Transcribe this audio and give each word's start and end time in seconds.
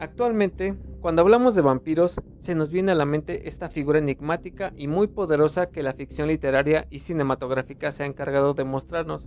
Actualmente, 0.00 0.76
cuando 1.00 1.22
hablamos 1.22 1.56
de 1.56 1.62
vampiros, 1.62 2.20
se 2.36 2.54
nos 2.54 2.70
viene 2.70 2.92
a 2.92 2.94
la 2.94 3.04
mente 3.04 3.48
esta 3.48 3.68
figura 3.68 3.98
enigmática 3.98 4.72
y 4.76 4.86
muy 4.86 5.08
poderosa 5.08 5.70
que 5.70 5.82
la 5.82 5.92
ficción 5.92 6.28
literaria 6.28 6.86
y 6.88 7.00
cinematográfica 7.00 7.90
se 7.90 8.04
ha 8.04 8.06
encargado 8.06 8.54
de 8.54 8.62
mostrarnos, 8.62 9.26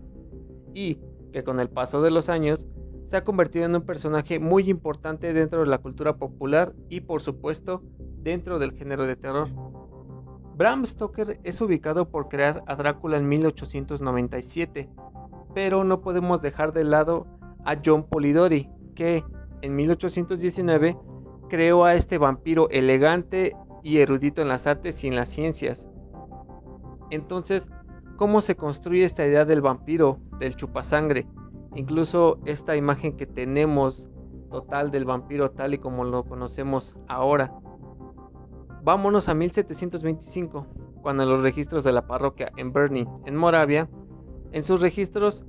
y 0.73 0.99
que 1.33 1.43
con 1.43 1.59
el 1.59 1.69
paso 1.69 2.01
de 2.01 2.11
los 2.11 2.29
años 2.29 2.67
se 3.05 3.17
ha 3.17 3.25
convertido 3.25 3.65
en 3.65 3.75
un 3.75 3.81
personaje 3.81 4.39
muy 4.39 4.69
importante 4.69 5.33
dentro 5.33 5.59
de 5.61 5.67
la 5.67 5.79
cultura 5.79 6.15
popular 6.15 6.73
y 6.87 7.01
por 7.01 7.21
supuesto 7.21 7.83
dentro 8.23 8.57
del 8.57 8.71
género 8.71 9.05
de 9.05 9.17
terror. 9.17 9.49
Bram 10.55 10.85
Stoker 10.85 11.39
es 11.43 11.59
ubicado 11.59 12.09
por 12.09 12.29
crear 12.29 12.63
a 12.67 12.75
Drácula 12.75 13.17
en 13.17 13.27
1897, 13.27 14.89
pero 15.53 15.83
no 15.83 15.99
podemos 15.99 16.41
dejar 16.41 16.71
de 16.71 16.85
lado 16.85 17.27
a 17.65 17.75
John 17.83 18.03
Polidori, 18.03 18.69
que 18.95 19.23
en 19.61 19.75
1819 19.75 20.97
creó 21.49 21.83
a 21.85 21.95
este 21.95 22.17
vampiro 22.17 22.69
elegante 22.69 23.55
y 23.83 23.97
erudito 23.97 24.41
en 24.41 24.47
las 24.47 24.67
artes 24.67 25.03
y 25.03 25.07
en 25.07 25.15
las 25.15 25.29
ciencias. 25.29 25.87
Entonces, 27.09 27.69
¿cómo 28.17 28.41
se 28.41 28.55
construye 28.55 29.03
esta 29.03 29.25
idea 29.25 29.45
del 29.45 29.61
vampiro, 29.61 30.19
del 30.39 30.55
chupasangre? 30.55 31.27
Incluso 31.75 32.39
esta 32.45 32.75
imagen 32.75 33.17
que 33.17 33.25
tenemos 33.25 34.07
total 34.49 34.91
del 34.91 35.05
vampiro 35.05 35.51
tal 35.51 35.73
y 35.73 35.77
como 35.77 36.03
lo 36.03 36.23
conocemos 36.23 36.95
ahora. 37.07 37.53
Vámonos 38.83 39.29
a 39.29 39.33
1725, 39.33 40.67
cuando 41.01 41.23
en 41.23 41.29
los 41.29 41.41
registros 41.41 41.83
de 41.83 41.91
la 41.91 42.07
parroquia 42.07 42.51
en 42.57 42.73
Bernie, 42.73 43.07
en 43.25 43.35
Moravia, 43.35 43.89
en 44.51 44.63
sus 44.63 44.81
registros 44.81 45.45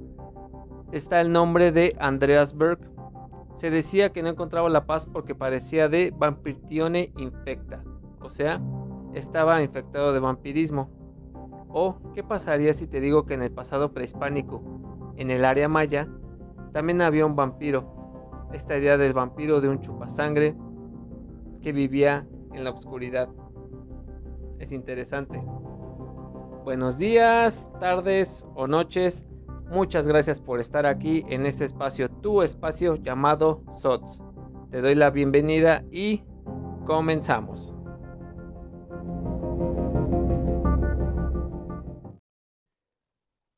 está 0.93 1.21
el 1.21 1.33
nombre 1.33 1.73
de 1.73 1.97
Andreas 1.99 2.57
Berg, 2.57 2.79
se 3.57 3.71
decía 3.71 4.13
que 4.13 4.23
no 4.23 4.31
encontraba 4.31 4.69
la 4.69 4.87
paz 4.87 5.07
porque 5.07 5.35
parecía 5.35 5.89
de 5.89 6.13
vampirtione 6.17 7.13
infecta, 7.17 7.83
o 8.21 8.29
sea, 8.29 8.61
estaba 9.15 9.63
infectado 9.63 10.13
de 10.13 10.21
vampirismo. 10.21 10.91
O, 11.69 11.97
¿qué 12.15 12.23
pasaría 12.23 12.75
si 12.75 12.87
te 12.87 13.01
digo 13.01 13.25
que 13.25 13.35
en 13.35 13.43
el 13.43 13.51
pasado 13.51 13.93
prehispánico, 13.93 14.63
en 15.17 15.31
el 15.31 15.45
área 15.45 15.69
maya, 15.69 16.09
también 16.73 17.01
había 17.01 17.27
un 17.27 17.37
vampiro? 17.37 18.49
Esta 18.53 18.77
idea 18.77 18.99
del 18.99 19.15
vampiro 19.15 19.61
de 19.61 19.69
un 19.69 19.81
chupasangre 19.81 20.55
que 21.63 21.73
vivía 21.73 22.27
en 22.53 22.65
la 22.65 22.71
oscuridad. 22.71 23.29
Es 24.59 24.73
interesante. 24.73 25.43
Buenos 26.65 26.99
días, 26.99 27.69
tardes 27.81 28.47
o 28.55 28.67
noches 28.67 29.25
Muchas 29.73 30.07
gracias 30.07 30.39
por 30.39 30.61
estar 30.61 30.85
aquí 30.85 31.25
en 31.31 31.47
este 31.47 31.65
espacio, 31.65 32.11
tu 32.11 32.43
espacio 32.43 32.97
llamado 32.97 33.65
SOTS. 33.75 34.21
Te 34.71 34.83
doy 34.83 34.95
la 34.95 35.09
bienvenida 35.09 35.83
y 35.91 36.23
comenzamos. 36.85 37.73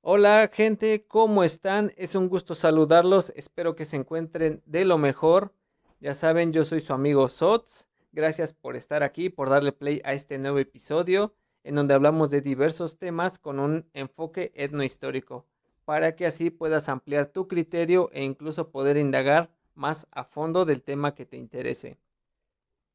Hola 0.03 0.48
gente, 0.53 1.05
¿cómo 1.09 1.42
están? 1.42 1.92
Es 1.97 2.15
un 2.15 2.29
gusto 2.29 2.55
saludarlos, 2.55 3.33
espero 3.35 3.75
que 3.75 3.85
se 3.85 3.97
encuentren 3.97 4.62
de 4.67 4.85
lo 4.85 4.98
mejor. 4.98 5.53
Ya 5.98 6.15
saben, 6.15 6.53
yo 6.53 6.65
soy 6.65 6.81
su 6.81 6.92
amigo 6.92 7.29
SOTS. 7.29 7.89
Gracias 8.12 8.53
por 8.53 8.77
estar 8.77 9.03
aquí, 9.03 9.31
por 9.31 9.51
darle 9.51 9.73
play 9.73 10.01
a 10.05 10.12
este 10.12 10.39
nuevo 10.39 10.61
episodio 10.61 11.35
en 11.65 11.75
donde 11.75 11.95
hablamos 11.95 12.31
de 12.31 12.41
diversos 12.41 12.98
temas 12.98 13.41
con 13.41 13.59
un 13.59 13.91
enfoque 13.95 14.53
etnohistórico 14.55 15.45
para 15.85 16.17
que 16.17 16.27
así 16.27 16.51
puedas 16.51 16.89
ampliar 16.89 17.27
tu 17.27 17.49
criterio 17.49 18.11
e 18.13 18.23
incluso 18.23 18.71
poder 18.71 18.97
indagar 18.97 19.51
más 19.75 20.07
a 20.11 20.25
fondo 20.25 20.65
del 20.65 20.83
tema 20.83 21.15
que 21.15 21.27
te 21.27 21.37
interese. 21.37 21.99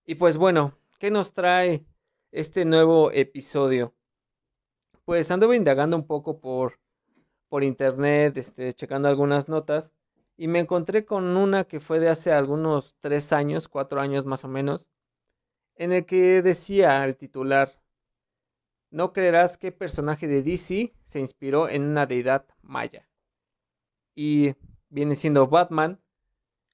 Y 0.06 0.16
pues 0.16 0.38
bueno, 0.38 0.78
¿qué 0.98 1.12
nos 1.12 1.34
trae 1.34 1.86
este 2.32 2.66
nuevo 2.66 3.12
episodio? 3.12 3.94
Pues 5.06 5.30
anduve 5.32 5.56
indagando 5.56 5.98
un 5.98 6.08
poco 6.08 6.40
por, 6.40 6.80
por 7.48 7.64
internet, 7.64 8.38
este, 8.38 8.74
checando 8.74 9.08
algunas 9.08 9.50
notas, 9.50 9.92
y 10.38 10.48
me 10.48 10.60
encontré 10.60 11.06
con 11.06 11.36
una 11.36 11.66
que 11.66 11.80
fue 11.80 12.00
de 12.00 12.10
hace 12.10 12.32
algunos 12.32 12.96
tres 13.00 13.34
años, 13.34 13.68
cuatro 13.68 14.00
años 14.00 14.26
más 14.26 14.46
o 14.46 14.48
menos, 14.48 14.90
en 15.76 15.92
el 15.92 16.06
que 16.06 16.42
decía 16.42 17.04
el 17.04 17.16
titular, 17.16 17.72
no 18.92 19.14
creerás 19.14 19.58
qué 19.58 19.72
personaje 19.72 20.28
de 20.28 20.44
DC 20.44 20.94
se 21.06 21.20
inspiró 21.20 21.70
en 21.70 21.84
una 21.84 22.06
deidad 22.06 22.46
maya. 22.62 23.08
Y 24.16 24.56
viene 24.90 25.16
siendo 25.16 25.48
Batman, 25.48 26.00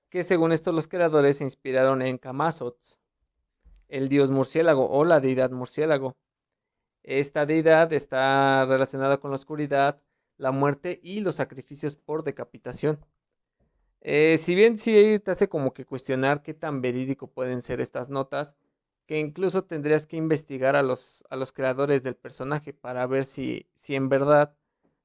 que 0.09 0.23
según 0.23 0.51
esto 0.51 0.71
los 0.71 0.87
creadores 0.87 1.37
se 1.37 1.43
inspiraron 1.43 2.01
en 2.01 2.17
Kamazots, 2.17 2.97
el 3.87 4.09
dios 4.09 4.31
murciélago 4.31 4.89
o 4.89 5.03
la 5.03 5.19
deidad 5.19 5.51
murciélago. 5.51 6.15
Esta 7.03 7.45
deidad 7.45 7.91
está 7.93 8.65
relacionada 8.65 9.17
con 9.17 9.31
la 9.31 9.35
oscuridad, 9.35 10.01
la 10.37 10.51
muerte 10.51 10.99
y 11.03 11.19
los 11.21 11.35
sacrificios 11.35 11.95
por 11.95 12.23
decapitación. 12.23 12.99
Eh, 14.01 14.37
si 14.37 14.55
bien 14.55 14.77
sí 14.77 15.19
te 15.19 15.31
hace 15.31 15.49
como 15.49 15.73
que 15.73 15.85
cuestionar 15.85 16.43
qué 16.43 16.53
tan 16.53 16.81
verídico 16.81 17.27
pueden 17.27 17.61
ser 17.61 17.81
estas 17.81 18.09
notas, 18.09 18.55
que 19.05 19.19
incluso 19.19 19.63
tendrías 19.63 20.07
que 20.07 20.17
investigar 20.17 20.75
a 20.75 20.83
los, 20.83 21.23
a 21.29 21.35
los 21.35 21.51
creadores 21.51 22.03
del 22.03 22.15
personaje 22.15 22.73
para 22.73 23.05
ver 23.07 23.25
si, 23.25 23.67
si 23.75 23.95
en 23.95 24.09
verdad 24.09 24.55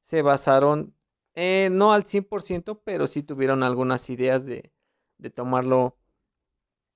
se 0.01 0.23
basaron, 0.23 0.95
eh, 1.35 1.69
no 1.71 1.93
al 1.93 2.05
100%, 2.05 2.81
pero 2.85 3.07
sí 3.07 3.23
tuvieron 3.23 3.63
algunas 3.63 4.09
ideas 4.11 4.45
de, 4.45 4.73
de 5.19 5.31
tomarlo 5.31 5.97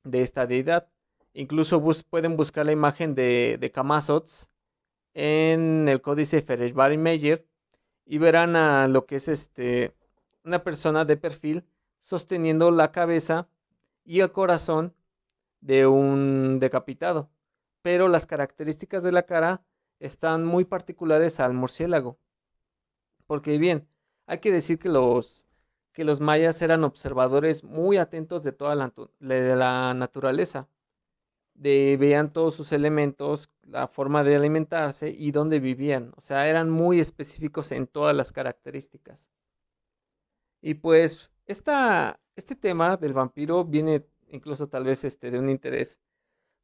de 0.04 0.22
esta 0.22 0.46
deidad. 0.46 0.88
Incluso 1.34 1.82
pueden 2.08 2.36
buscar 2.36 2.66
la 2.66 2.72
imagen 2.72 3.14
de, 3.14 3.58
de 3.60 3.70
Kamazots 3.72 4.48
en 5.14 5.88
el 5.88 6.00
códice 6.00 6.42
Ferrari 6.42 6.96
Meyer 6.96 7.46
y 8.06 8.18
verán 8.18 8.56
a 8.56 8.88
lo 8.88 9.06
que 9.06 9.16
es 9.16 9.28
este 9.28 9.94
una 10.44 10.62
persona 10.62 11.04
de 11.04 11.16
perfil 11.16 11.64
sosteniendo 11.98 12.70
la 12.70 12.92
cabeza 12.92 13.48
y 14.04 14.20
el 14.20 14.32
corazón 14.32 14.94
de 15.64 15.86
un 15.86 16.60
decapitado, 16.60 17.30
pero 17.82 18.08
las 18.08 18.26
características 18.26 19.02
de 19.02 19.12
la 19.12 19.24
cara 19.24 19.64
están 19.98 20.44
muy 20.44 20.64
particulares 20.66 21.40
al 21.40 21.54
murciélago. 21.54 22.18
Porque 23.26 23.58
bien, 23.58 23.88
hay 24.26 24.38
que 24.38 24.52
decir 24.52 24.78
que 24.78 24.90
los, 24.90 25.46
que 25.92 26.04
los 26.04 26.20
mayas 26.20 26.60
eran 26.62 26.84
observadores 26.84 27.64
muy 27.64 27.96
atentos 27.96 28.44
de 28.44 28.52
toda 28.52 28.74
la, 28.74 29.94
naturaleza. 29.94 30.68
De, 31.54 31.96
veían 31.98 32.32
todos 32.32 32.54
sus 32.54 32.72
elementos, 32.72 33.50
la 33.62 33.88
forma 33.88 34.24
de 34.24 34.36
alimentarse 34.36 35.10
y 35.10 35.30
dónde 35.30 35.60
vivían. 35.60 36.12
O 36.16 36.20
sea, 36.20 36.48
eran 36.48 36.70
muy 36.70 37.00
específicos 37.00 37.72
en 37.72 37.86
todas 37.86 38.14
las 38.14 38.32
características. 38.32 39.30
Y 40.60 40.74
pues 40.74 41.30
este 41.46 42.56
tema 42.56 42.96
del 42.96 43.14
vampiro 43.14 43.64
viene 43.64 44.06
incluso 44.28 44.68
tal 44.68 44.84
vez 44.84 45.04
este, 45.04 45.30
de 45.30 45.38
un 45.38 45.48
interés 45.48 45.98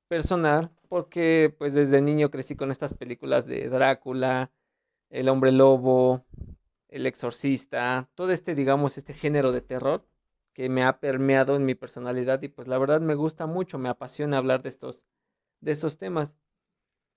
personal, 0.09 0.71
porque 0.88 1.54
pues 1.59 1.75
desde 1.75 2.03
niño 2.03 2.31
crecí 2.31 2.56
con 2.56 2.71
estas 2.71 2.94
películas 2.94 3.47
de 3.47 3.69
Drácula, 3.69 4.50
El 5.10 5.28
hombre 5.28 5.53
lobo, 5.53 6.25
El 6.88 7.06
exorcista, 7.06 8.09
todo 8.15 8.32
este, 8.32 8.54
digamos, 8.54 8.98
este 8.98 9.15
género 9.15 9.53
de 9.53 9.60
terror 9.62 10.06
que 10.53 10.69
me 10.69 10.84
ha 10.84 11.00
permeado 11.00 11.56
en 11.56 11.65
mi 11.65 11.75
personalidad 11.75 12.43
y 12.43 12.48
pues 12.48 12.69
la 12.69 12.78
verdad 12.78 13.00
me 13.00 13.15
gusta 13.15 13.47
mucho, 13.47 13.78
me 13.78 13.88
apasiona 13.88 14.38
hablar 14.38 14.62
de 14.62 14.69
estos, 14.71 15.06
de 15.60 15.72
estos 15.72 15.98
temas. 15.98 16.37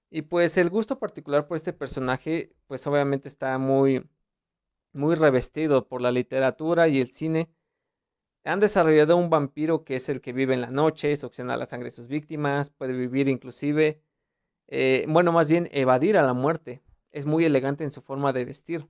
Y 0.10 0.24
pues 0.24 0.58
el 0.58 0.70
gusto 0.70 1.00
particular 1.00 1.48
por 1.48 1.58
este 1.58 1.74
personaje, 1.74 2.56
pues 2.68 2.86
obviamente 2.88 3.28
está 3.28 3.58
muy, 3.58 4.08
muy 4.94 5.16
revestido 5.16 5.88
por 5.88 6.02
la 6.02 6.12
literatura 6.12 6.88
y 6.88 7.02
el 7.02 7.12
cine 7.12 7.50
han 8.44 8.60
desarrollado 8.60 9.18
un 9.18 9.30
vampiro 9.30 9.84
que 9.84 9.96
es 9.96 10.10
el 10.10 10.22
que 10.22 10.34
vive 10.34 10.54
en 10.54 10.62
la 10.62 10.72
noche, 10.72 11.16
succiona 11.16 11.58
la 11.58 11.66
sangre 11.66 11.86
de 11.86 11.92
sus 11.92 12.08
víctimas, 12.08 12.70
puede 12.70 12.94
vivir 12.94 13.30
inclusive, 13.30 14.02
eh, 14.68 15.06
bueno, 15.08 15.32
más 15.32 15.50
bien 15.50 15.70
evadir 15.72 16.18
a 16.18 16.24
la 16.24 16.34
muerte. 16.34 16.82
Es 17.12 17.26
muy 17.26 17.46
elegante 17.46 17.84
en 17.84 17.92
su 17.92 18.02
forma 18.02 18.34
de 18.34 18.46
vestir. 18.46 18.88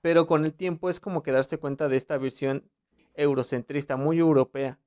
Pero 0.00 0.26
con 0.26 0.44
el 0.44 0.54
tiempo 0.54 0.90
es 0.90 1.00
como 1.00 1.22
que 1.22 1.32
darse 1.32 1.58
cuenta 1.58 1.88
de 1.88 1.96
esta 1.96 2.18
visión 2.18 2.70
eurocentrista, 3.14 3.96
muy 3.96 4.18
europea. 4.18 4.78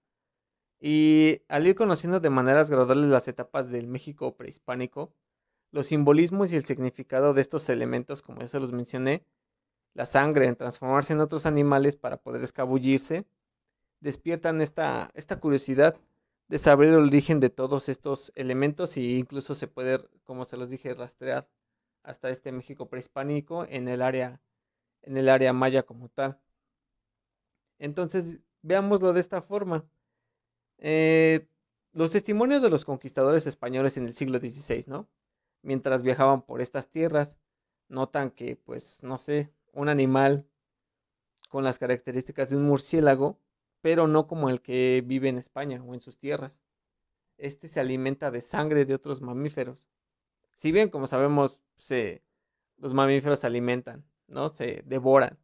Y 0.80 1.42
al 1.48 1.68
ir 1.68 1.76
conociendo 1.76 2.20
de 2.20 2.30
maneras 2.30 2.70
graduales 2.70 3.10
las 3.10 3.28
etapas 3.28 3.70
del 3.70 3.88
México 3.88 4.36
prehispánico, 4.36 5.14
los 5.72 5.88
simbolismos 5.88 6.52
y 6.52 6.56
el 6.56 6.66
significado 6.66 7.34
de 7.34 7.42
estos 7.42 7.70
elementos, 7.70 8.22
como 8.22 8.42
ya 8.42 8.48
se 8.48 8.60
los 8.60 8.72
mencioné, 8.72 9.26
la 9.94 10.06
sangre 10.06 10.48
en 10.48 10.56
transformarse 10.56 11.14
en 11.14 11.22
otros 11.22 11.46
animales 11.46 11.96
para 11.96 12.18
poder 12.18 12.44
escabullirse, 12.44 13.26
despiertan 14.00 14.62
esta, 14.62 15.10
esta 15.14 15.40
curiosidad 15.40 15.96
de 16.48 16.60
saber 16.60 16.90
el 16.90 16.96
origen 16.96 17.40
de 17.40 17.50
todos 17.50 17.90
estos 17.90 18.32
elementos 18.36 18.98
y 18.98 19.18
incluso 19.18 19.56
se 19.56 19.68
puede, 19.68 20.00
como 20.24 20.46
se 20.46 20.58
los 20.58 20.70
dije, 20.70 20.94
rastrear 20.94 21.48
hasta 22.04 22.30
este 22.30 22.52
México 22.52 22.90
prehispánico 22.90 23.66
en 23.70 23.88
el 23.88 24.02
área, 24.02 24.42
en 25.04 25.18
el 25.18 25.30
área 25.30 25.54
maya 25.54 25.84
como 25.84 26.10
tal. 26.10 26.38
Entonces, 27.80 28.40
veámoslo 28.62 29.14
de 29.14 29.20
esta 29.22 29.42
forma. 29.42 29.86
Eh, 30.80 31.48
los 31.94 32.12
testimonios 32.12 32.62
de 32.62 32.70
los 32.70 32.86
conquistadores 32.86 33.48
españoles 33.48 33.98
en 33.98 34.06
el 34.08 34.14
siglo 34.14 34.40
XVI, 34.40 34.84
¿no? 34.88 35.08
Mientras 35.62 36.04
viajaban 36.04 36.42
por 36.42 36.62
estas 36.62 36.90
tierras, 36.90 37.38
notan 37.88 38.32
que, 38.32 38.56
pues, 38.58 39.04
no 39.04 39.18
sé, 39.18 39.52
un 39.74 39.90
animal 39.90 40.48
con 41.50 41.64
las 41.64 41.78
características 41.78 42.50
de 42.50 42.56
un 42.56 42.64
murciélago, 42.64 43.40
pero 43.82 44.08
no 44.08 44.28
como 44.28 44.50
el 44.50 44.62
que 44.62 45.04
vive 45.06 45.30
en 45.30 45.38
España 45.38 45.84
o 45.84 45.94
en 45.94 46.00
sus 46.00 46.18
tierras. 46.18 46.62
Este 47.38 47.68
se 47.68 47.80
alimenta 47.80 48.32
de 48.32 48.42
sangre 48.42 48.86
de 48.86 48.96
otros 48.96 49.22
mamíferos. 49.22 49.90
Si 50.56 50.72
bien, 50.72 50.90
como 50.90 51.08
sabemos, 51.08 51.60
se, 51.78 52.24
los 52.78 52.94
mamíferos 52.94 53.40
se 53.40 53.48
alimentan, 53.48 54.06
¿no? 54.28 54.50
Se 54.50 54.84
devoran. 54.86 55.38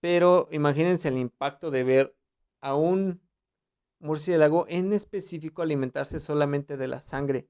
Pero 0.00 0.48
imagínense 0.50 1.08
el 1.08 1.18
impacto 1.18 1.70
de 1.70 1.84
ver 1.84 2.16
a 2.60 2.74
un 2.74 3.20
murciélago 3.98 4.66
en 4.68 4.92
específico 4.92 5.62
alimentarse 5.62 6.20
solamente 6.20 6.76
de 6.76 6.88
la 6.88 7.00
sangre. 7.00 7.48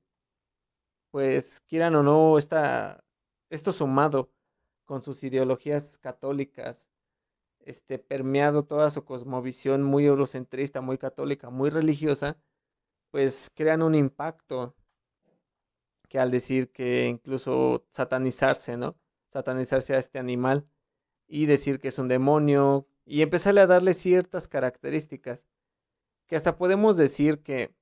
Pues 1.11 1.61
quieran 1.69 1.95
o 1.97 2.03
no, 2.03 2.39
está 2.39 3.05
esto 3.51 3.73
sumado 3.73 4.31
con 4.91 5.03
sus 5.03 5.23
ideologías 5.23 5.99
católicas, 5.99 6.91
este, 7.61 8.01
permeado 8.01 8.65
toda 8.65 8.91
su 8.91 9.05
cosmovisión 9.05 9.85
muy 9.85 10.05
eurocentrista, 10.05 10.81
muy 10.81 10.99
católica, 10.99 11.49
muy 11.49 11.71
religiosa, 11.71 12.37
pues 13.13 13.53
crean 13.55 13.83
un 13.83 13.95
impacto 13.95 14.75
que 16.09 16.19
al 16.19 16.33
decir 16.33 16.73
que 16.73 17.07
incluso 17.07 17.87
satanizarse, 17.91 18.77
¿no? 18.77 18.97
Satanizarse 19.33 19.95
a 19.95 19.99
este 20.01 20.19
animal 20.19 20.67
y 21.29 21.47
decir 21.47 21.79
que 21.79 21.87
es 21.87 21.99
un 22.01 22.09
demonio 22.09 22.89
y 23.05 23.23
empezarle 23.23 23.61
a 23.61 23.69
darle 23.69 23.95
ciertas 23.95 24.49
características 24.49 25.47
que 26.27 26.35
hasta 26.35 26.57
podemos 26.57 26.97
decir 26.97 27.45
que 27.45 27.73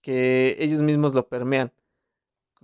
que 0.00 0.56
ellos 0.58 0.82
mismos 0.82 1.14
lo 1.14 1.28
permean. 1.28 1.72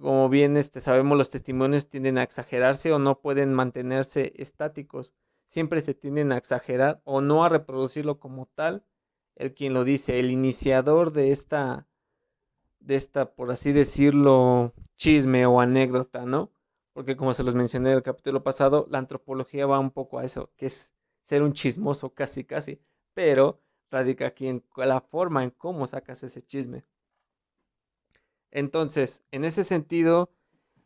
Como 0.01 0.29
bien 0.29 0.57
este, 0.57 0.81
sabemos, 0.81 1.17
los 1.17 1.31
testimonios 1.31 1.89
tienden 1.89 2.19
a 2.19 2.23
exagerarse 2.23 2.93
o 2.93 2.99
no 2.99 3.21
pueden 3.21 3.55
mantenerse 3.55 4.33
estáticos. 4.37 5.15
Siempre 5.49 5.81
se 5.81 5.95
tienden 5.95 6.33
a 6.33 6.37
exagerar 6.37 7.01
o 7.05 7.21
no 7.21 7.45
a 7.45 7.49
reproducirlo 7.49 8.19
como 8.19 8.47
tal 8.47 8.85
el 9.37 9.55
quien 9.55 9.75
lo 9.75 9.85
dice, 9.85 10.19
el 10.19 10.31
iniciador 10.31 11.13
de 11.13 11.31
esta, 11.33 11.87
de 12.81 12.97
esta, 12.97 13.35
por 13.35 13.51
así 13.51 13.73
decirlo, 13.73 14.73
chisme 14.97 15.47
o 15.47 15.61
anécdota, 15.61 16.25
¿no? 16.25 16.51
Porque 16.93 17.17
como 17.17 17.35
se 17.35 17.43
los 17.43 17.55
mencioné 17.55 17.91
en 17.91 17.97
el 17.97 18.03
capítulo 18.03 18.43
pasado, 18.43 18.87
la 18.91 18.99
antropología 18.99 19.67
va 19.67 19.79
un 19.79 19.91
poco 19.91 20.19
a 20.19 20.25
eso, 20.25 20.51
que 20.57 20.67
es 20.67 20.93
ser 21.23 21.43
un 21.43 21.53
chismoso 21.53 22.15
casi 22.15 22.45
casi, 22.45 22.81
pero 23.15 23.61
radica 23.91 24.27
aquí 24.27 24.49
en 24.49 24.65
la 24.77 25.01
forma 25.01 25.45
en 25.45 25.51
cómo 25.51 25.87
sacas 25.87 26.23
ese 26.23 26.43
chisme. 26.43 26.85
Entonces, 28.57 29.23
en 29.33 29.45
ese 29.45 29.65
sentido, 29.65 30.31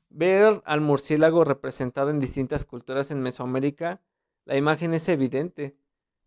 ver 0.08 0.60
al 0.64 0.80
murciélago 0.80 1.44
representado 1.44 2.10
en 2.10 2.18
distintas 2.18 2.64
culturas 2.64 3.12
en 3.12 3.22
Mesoamérica, 3.22 4.02
la 4.44 4.56
imagen 4.56 4.92
es 4.92 5.08
evidente. 5.08 5.76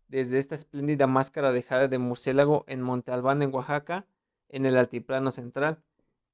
Desde 0.08 0.38
esta 0.38 0.54
espléndida 0.54 1.06
máscara 1.06 1.52
de 1.52 1.62
jade 1.62 1.88
de 1.88 1.98
murciélago 1.98 2.64
en 2.66 2.80
Monte 2.80 3.12
Albán, 3.12 3.42
en 3.42 3.54
Oaxaca, 3.54 4.06
en 4.48 4.64
el 4.64 4.78
altiplano 4.78 5.30
central, 5.30 5.82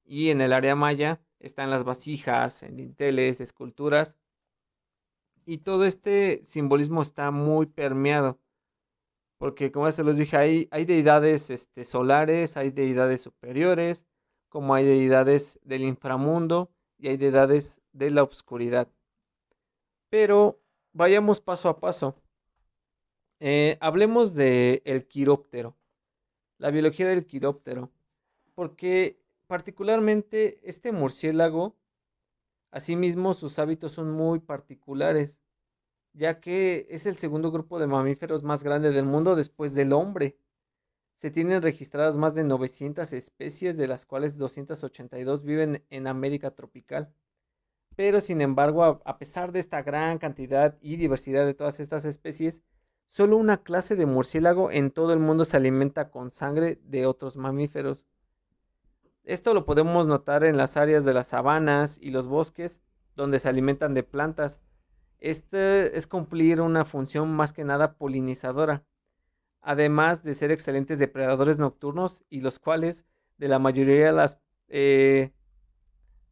y 0.04 0.30
en 0.30 0.40
el 0.40 0.52
área 0.52 0.76
maya 0.76 1.20
están 1.40 1.70
las 1.70 1.82
vasijas, 1.82 2.62
en 2.62 2.76
dinteles, 2.76 3.40
esculturas, 3.40 4.16
y 5.44 5.58
todo 5.58 5.86
este 5.86 6.40
simbolismo 6.44 7.02
está 7.02 7.32
muy 7.32 7.66
permeado, 7.66 8.38
porque 9.38 9.72
como 9.72 9.88
ya 9.88 9.92
se 9.92 10.04
los 10.04 10.18
dije, 10.18 10.36
hay, 10.36 10.68
hay 10.70 10.84
deidades 10.84 11.50
este, 11.50 11.84
solares, 11.84 12.56
hay 12.56 12.70
deidades 12.70 13.22
superiores, 13.22 14.06
como 14.50 14.74
hay 14.74 14.84
deidades 14.84 15.58
del 15.64 15.82
inframundo 15.82 16.70
y 16.98 17.08
hay 17.08 17.16
deidades 17.16 17.80
de 17.92 18.10
la 18.10 18.22
oscuridad. 18.22 18.88
Pero 20.10 20.60
vayamos 20.92 21.40
paso 21.40 21.70
a 21.70 21.80
paso. 21.80 22.14
Eh, 23.38 23.78
hablemos 23.80 24.34
de 24.34 24.82
el 24.84 25.06
quiróptero, 25.06 25.74
la 26.58 26.70
biología 26.70 27.08
del 27.08 27.24
quiróptero, 27.24 27.90
porque 28.54 29.18
particularmente 29.46 30.60
este 30.62 30.92
murciélago, 30.92 31.74
asimismo 32.70 33.32
sus 33.32 33.58
hábitos 33.58 33.92
son 33.92 34.10
muy 34.10 34.40
particulares, 34.40 35.38
ya 36.12 36.40
que 36.40 36.86
es 36.90 37.06
el 37.06 37.16
segundo 37.16 37.50
grupo 37.50 37.78
de 37.78 37.86
mamíferos 37.86 38.42
más 38.42 38.62
grande 38.62 38.90
del 38.90 39.06
mundo 39.06 39.36
después 39.36 39.74
del 39.74 39.92
hombre. 39.92 40.36
Se 41.20 41.30
tienen 41.30 41.62
registradas 41.62 42.16
más 42.16 42.34
de 42.34 42.44
900 42.44 43.12
especies, 43.12 43.76
de 43.76 43.86
las 43.86 44.06
cuales 44.06 44.38
282 44.38 45.44
viven 45.44 45.84
en 45.90 46.06
América 46.06 46.50
tropical. 46.50 47.12
Pero 47.94 48.20
sin 48.20 48.40
embargo, 48.40 49.02
a 49.04 49.18
pesar 49.18 49.52
de 49.52 49.60
esta 49.60 49.82
gran 49.82 50.18
cantidad 50.18 50.78
y 50.80 50.96
diversidad 50.96 51.46
de 51.46 51.54
todas 51.54 51.78
estas 51.78 52.04
especies, 52.04 52.62
Solo 53.10 53.38
una 53.38 53.56
clase 53.64 53.96
de 53.96 54.06
murciélago 54.06 54.70
en 54.70 54.92
todo 54.92 55.12
el 55.12 55.18
mundo 55.18 55.44
se 55.44 55.56
alimenta 55.56 56.12
con 56.12 56.30
sangre 56.30 56.78
de 56.84 57.06
otros 57.06 57.36
mamíferos. 57.36 58.06
Esto 59.24 59.52
lo 59.52 59.66
podemos 59.66 60.06
notar 60.06 60.44
en 60.44 60.56
las 60.56 60.76
áreas 60.76 61.04
de 61.04 61.12
las 61.12 61.26
sabanas 61.26 61.98
y 62.00 62.12
los 62.12 62.28
bosques, 62.28 62.78
donde 63.16 63.40
se 63.40 63.48
alimentan 63.48 63.94
de 63.94 64.04
plantas. 64.04 64.60
Este 65.18 65.98
es 65.98 66.06
cumplir 66.06 66.60
una 66.60 66.84
función 66.84 67.34
más 67.34 67.52
que 67.52 67.64
nada 67.64 67.94
polinizadora, 67.94 68.84
además 69.62 70.22
de 70.22 70.34
ser 70.34 70.50
excelentes 70.50 70.98
depredadores 70.98 71.58
nocturnos 71.58 72.24
y 72.30 72.40
los 72.40 72.58
cuales 72.58 73.04
de 73.38 73.48
la 73.48 73.58
mayoría 73.58 74.06
de 74.06 74.12
las 74.12 74.38
eh, 74.68 75.32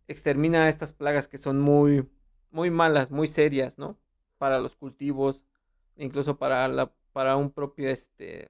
extermina 0.08 0.68
estas 0.68 0.92
plagas 0.92 1.28
que 1.28 1.38
son 1.38 1.60
muy 1.60 2.08
muy 2.50 2.70
malas, 2.70 3.10
muy 3.10 3.28
serias, 3.28 3.78
¿no? 3.78 3.98
Para 4.38 4.58
los 4.58 4.76
cultivos, 4.76 5.44
incluso 5.96 6.38
para, 6.38 6.68
la, 6.68 6.92
para 7.12 7.36
un 7.36 7.50
propio 7.50 7.88
este, 7.90 8.48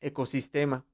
ecosistema. 0.00 0.84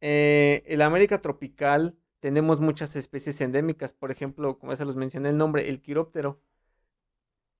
Eh, 0.00 0.62
en 0.66 0.82
América 0.82 1.20
tropical 1.20 1.96
tenemos 2.20 2.60
muchas 2.60 2.96
especies 2.96 3.40
endémicas, 3.40 3.92
por 3.92 4.10
ejemplo, 4.10 4.58
como 4.58 4.72
ya 4.72 4.76
se 4.76 4.84
los 4.84 4.96
mencioné 4.96 5.30
el 5.30 5.36
nombre, 5.36 5.68
el 5.68 5.80
quiróptero, 5.80 6.40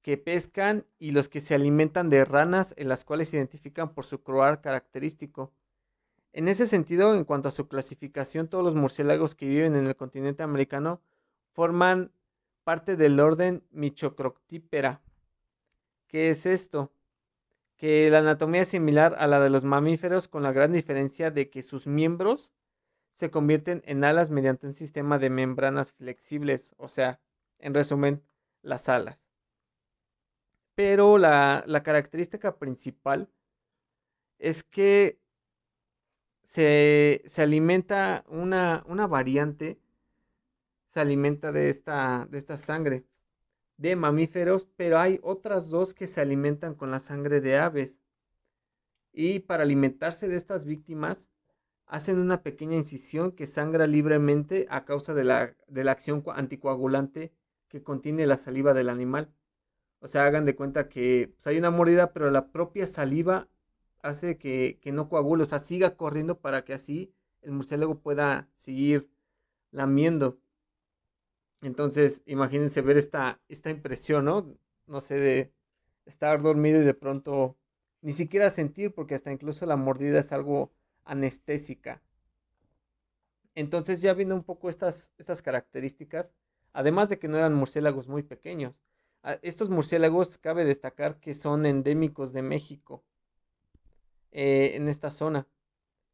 que 0.02 0.16
pescan 0.16 0.86
y 0.98 1.12
los 1.12 1.28
que 1.28 1.40
se 1.40 1.54
alimentan 1.54 2.10
de 2.10 2.24
ranas, 2.24 2.74
en 2.76 2.88
las 2.88 3.04
cuales 3.04 3.28
se 3.28 3.36
identifican 3.36 3.94
por 3.94 4.04
su 4.04 4.22
croar 4.22 4.60
característico. 4.60 5.52
En 6.32 6.48
ese 6.48 6.66
sentido, 6.66 7.14
en 7.14 7.24
cuanto 7.24 7.48
a 7.48 7.52
su 7.52 7.68
clasificación, 7.68 8.48
todos 8.48 8.64
los 8.64 8.74
murciélagos 8.74 9.34
que 9.34 9.46
viven 9.48 9.76
en 9.76 9.86
el 9.86 9.96
continente 9.96 10.42
americano 10.42 11.00
forman 11.52 12.12
parte 12.64 12.96
del 12.96 13.20
orden 13.20 13.64
Michocroctípera, 13.70 15.02
¿Qué 16.10 16.30
es 16.30 16.44
esto? 16.44 16.92
Que 17.76 18.10
la 18.10 18.18
anatomía 18.18 18.62
es 18.62 18.68
similar 18.68 19.14
a 19.16 19.28
la 19.28 19.38
de 19.38 19.48
los 19.48 19.62
mamíferos 19.62 20.26
con 20.26 20.42
la 20.42 20.50
gran 20.50 20.72
diferencia 20.72 21.30
de 21.30 21.50
que 21.50 21.62
sus 21.62 21.86
miembros 21.86 22.52
se 23.12 23.30
convierten 23.30 23.80
en 23.86 24.02
alas 24.02 24.28
mediante 24.28 24.66
un 24.66 24.74
sistema 24.74 25.20
de 25.20 25.30
membranas 25.30 25.92
flexibles, 25.92 26.74
o 26.78 26.88
sea, 26.88 27.20
en 27.60 27.74
resumen, 27.74 28.24
las 28.62 28.88
alas. 28.88 29.20
Pero 30.80 31.18
la, 31.18 31.82
característica 31.84 32.56
principal 32.56 33.28
es 34.38 34.64
que 34.64 35.20
se, 36.42 37.22
alimenta 37.36 38.24
una, 38.28 38.82
una, 38.88 39.06
variante, 39.06 39.78
se 40.86 41.00
alimenta 41.00 41.52
de 41.52 41.68
esta, 41.68 42.26
de 42.30 42.38
esta 42.38 42.56
sangre 42.56 43.04
de 43.76 43.94
mamíferos, 43.94 44.66
pero 44.78 44.98
hay 44.98 45.20
otras 45.22 45.68
dos 45.68 45.92
que 45.92 46.06
se 46.06 46.22
alimentan 46.22 46.74
con 46.74 46.90
la 46.90 47.00
sangre 47.00 47.42
de 47.42 47.58
aves. 47.58 48.00
Y 49.12 49.40
para 49.40 49.64
alimentarse 49.64 50.28
de 50.28 50.36
estas 50.36 50.64
víctimas, 50.64 51.28
hacen 51.84 52.18
una 52.18 52.42
pequeña 52.42 52.78
incisión 52.78 53.32
que 53.32 53.44
sangra 53.44 53.86
libremente 53.86 54.66
a 54.70 54.86
causa 54.86 55.12
de 55.12 55.24
la, 55.24 55.54
de 55.68 55.84
la 55.84 55.92
acción 55.92 56.24
anticoagulante 56.34 57.34
que 57.68 57.82
contiene 57.82 58.26
la 58.26 58.38
saliva 58.38 58.72
del 58.72 58.88
animal. 58.88 59.30
O 60.00 60.08
sea, 60.08 60.24
hagan 60.26 60.44
de 60.46 60.56
cuenta 60.56 60.88
que 60.88 61.32
pues, 61.34 61.46
hay 61.46 61.58
una 61.58 61.70
mordida, 61.70 62.12
pero 62.12 62.30
la 62.30 62.48
propia 62.52 62.86
saliva 62.86 63.48
hace 64.02 64.38
que, 64.38 64.78
que 64.82 64.92
no 64.92 65.08
coagule, 65.08 65.42
o 65.44 65.46
sea, 65.46 65.58
siga 65.60 65.96
corriendo 65.96 66.40
para 66.40 66.64
que 66.64 66.74
así 66.74 67.14
el 67.42 67.52
murciélago 67.52 68.00
pueda 68.00 68.48
seguir 68.56 69.10
lamiendo. 69.72 70.38
Entonces, 71.62 72.22
imagínense 72.26 72.80
ver 72.82 72.96
esta, 72.98 73.40
esta 73.48 73.70
impresión, 73.70 74.24
¿no? 74.26 74.56
No 74.86 75.00
sé, 75.00 75.14
de 75.18 75.52
estar 76.06 76.40
dormido 76.42 76.80
y 76.80 76.84
de 76.84 76.94
pronto 76.94 77.56
ni 78.02 78.12
siquiera 78.12 78.50
sentir, 78.50 78.94
porque 78.94 79.14
hasta 79.14 79.32
incluso 79.32 79.66
la 79.66 79.76
mordida 79.76 80.20
es 80.20 80.32
algo 80.32 80.72
anestésica. 81.04 82.02
Entonces, 83.54 84.00
ya 84.02 84.14
viendo 84.14 84.34
un 84.34 84.42
poco 84.44 84.68
estas, 84.68 85.12
estas 85.18 85.42
características, 85.42 86.32
además 86.72 87.08
de 87.08 87.18
que 87.18 87.28
no 87.28 87.36
eran 87.38 87.54
murciélagos 87.54 88.08
muy 88.08 88.22
pequeños, 88.22 88.74
estos 89.42 89.70
murciélagos 89.70 90.38
cabe 90.38 90.64
destacar 90.64 91.20
que 91.20 91.34
son 91.34 91.66
endémicos 91.66 92.32
de 92.32 92.42
México, 92.42 93.04
eh, 94.32 94.76
en 94.76 94.88
esta 94.88 95.10
zona. 95.10 95.46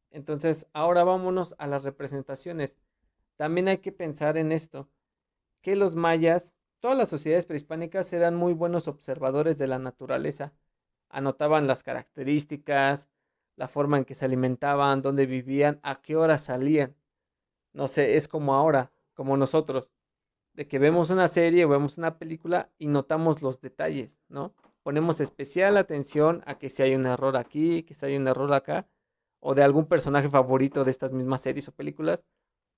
Entonces, 0.09 0.67
ahora 0.73 1.03
vámonos 1.03 1.55
a 1.59 1.67
las 1.67 1.83
representaciones. 1.83 2.75
También 3.35 3.67
hay 3.67 3.77
que 3.77 3.91
pensar 3.91 4.37
en 4.37 4.51
esto, 4.51 4.89
que 5.61 5.75
los 5.75 5.95
mayas, 5.95 6.53
todas 6.79 6.97
las 6.97 7.09
sociedades 7.09 7.45
prehispánicas 7.45 8.11
eran 8.13 8.35
muy 8.35 8.53
buenos 8.53 8.87
observadores 8.87 9.57
de 9.57 9.67
la 9.67 9.79
naturaleza. 9.79 10.53
Anotaban 11.09 11.67
las 11.67 11.83
características, 11.83 13.09
la 13.55 13.67
forma 13.67 13.97
en 13.97 14.05
que 14.05 14.15
se 14.15 14.25
alimentaban, 14.25 15.01
dónde 15.01 15.25
vivían, 15.25 15.79
a 15.83 16.01
qué 16.01 16.15
hora 16.15 16.37
salían. 16.39 16.95
No 17.73 17.87
sé, 17.87 18.17
es 18.17 18.27
como 18.27 18.55
ahora, 18.55 18.91
como 19.13 19.37
nosotros, 19.37 19.91
de 20.57 20.67
que 20.67 20.79
vemos 20.79 21.11
una 21.11 21.27
serie 21.27 21.65
o 21.65 21.69
vemos 21.69 21.99
una 21.99 22.17
película 22.17 22.71
y 22.79 22.87
notamos 22.87 23.43
los 23.43 23.61
detalles, 23.61 24.19
¿no? 24.27 24.55
Ponemos 24.81 25.21
especial 25.21 25.77
atención 25.77 26.41
a 26.47 26.57
que 26.57 26.69
si 26.69 26.81
hay 26.81 26.95
un 26.95 27.05
error 27.05 27.37
aquí, 27.37 27.83
que 27.83 27.93
si 27.93 28.07
hay 28.07 28.17
un 28.17 28.27
error 28.27 28.51
acá, 28.51 28.87
o 29.39 29.53
de 29.53 29.61
algún 29.61 29.85
personaje 29.85 30.29
favorito 30.29 30.83
de 30.83 30.89
estas 30.89 31.13
mismas 31.13 31.41
series 31.41 31.67
o 31.67 31.73
películas, 31.73 32.23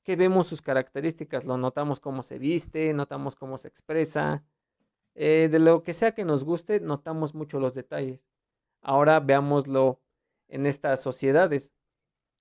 que 0.04 0.18
vemos 0.18 0.48
sus 0.48 0.62
características, 0.62 1.46
lo 1.46 1.58
notamos 1.58 2.02
cómo 2.02 2.22
se 2.22 2.38
viste, 2.38 2.94
notamos 2.94 3.38
cómo 3.38 3.58
se 3.58 3.70
expresa, 3.70 4.44
eh, 5.16 5.48
de 5.50 5.60
lo 5.60 5.82
que 5.84 5.94
sea 5.94 6.14
que 6.14 6.26
nos 6.26 6.44
guste, 6.44 6.82
notamos 6.82 7.34
mucho 7.34 7.62
los 7.62 7.76
detalles. 7.76 8.22
Ahora 8.82 9.22
veámoslo 9.22 10.02
en 10.50 10.66
estas 10.66 11.02
sociedades, 11.02 11.72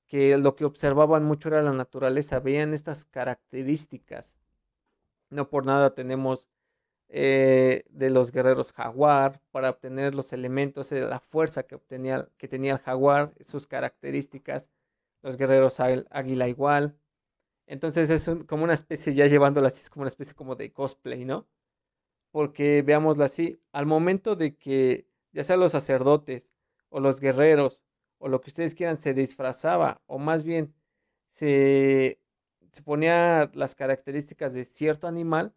que 0.08 0.36
lo 0.36 0.56
que 0.56 0.64
observaban 0.64 1.24
mucho 1.24 1.48
era 1.48 1.62
la 1.62 1.72
naturaleza, 1.72 2.40
veían 2.40 2.74
estas 2.74 3.04
características. 3.04 4.34
No 5.30 5.48
por 5.50 5.66
nada 5.66 5.94
tenemos 5.94 6.48
eh, 7.08 7.84
de 7.90 8.10
los 8.10 8.32
guerreros 8.32 8.72
jaguar, 8.72 9.40
para 9.50 9.70
obtener 9.70 10.14
los 10.14 10.32
elementos, 10.32 10.90
de 10.90 11.02
la 11.02 11.20
fuerza 11.20 11.62
que, 11.64 11.74
obtenía, 11.76 12.28
que 12.38 12.48
tenía 12.48 12.74
el 12.74 12.78
jaguar, 12.80 13.34
sus 13.40 13.66
características, 13.66 14.68
los 15.22 15.36
guerreros 15.36 15.80
águila 15.80 16.48
igual. 16.48 16.98
Entonces 17.66 18.10
es 18.10 18.30
como 18.46 18.64
una 18.64 18.74
especie, 18.74 19.14
ya 19.14 19.26
llevándolo 19.26 19.66
así, 19.68 19.82
es 19.82 19.90
como 19.90 20.02
una 20.02 20.08
especie 20.08 20.34
como 20.34 20.56
de 20.56 20.72
cosplay, 20.72 21.24
¿no? 21.24 21.46
Porque 22.32 22.82
veámoslo 22.82 23.24
así, 23.24 23.60
al 23.72 23.86
momento 23.86 24.36
de 24.36 24.56
que 24.56 25.06
ya 25.32 25.44
sea 25.44 25.56
los 25.56 25.72
sacerdotes 25.72 26.44
o 26.90 27.00
los 27.00 27.20
guerreros 27.20 27.82
o 28.18 28.28
lo 28.28 28.40
que 28.40 28.50
ustedes 28.50 28.74
quieran 28.74 28.98
se 28.98 29.14
disfrazaba 29.14 30.02
o 30.06 30.18
más 30.18 30.44
bien 30.44 30.74
se, 31.28 32.20
se 32.72 32.82
ponía 32.82 33.50
las 33.54 33.74
características 33.74 34.52
de 34.54 34.64
cierto 34.64 35.06
animal, 35.06 35.54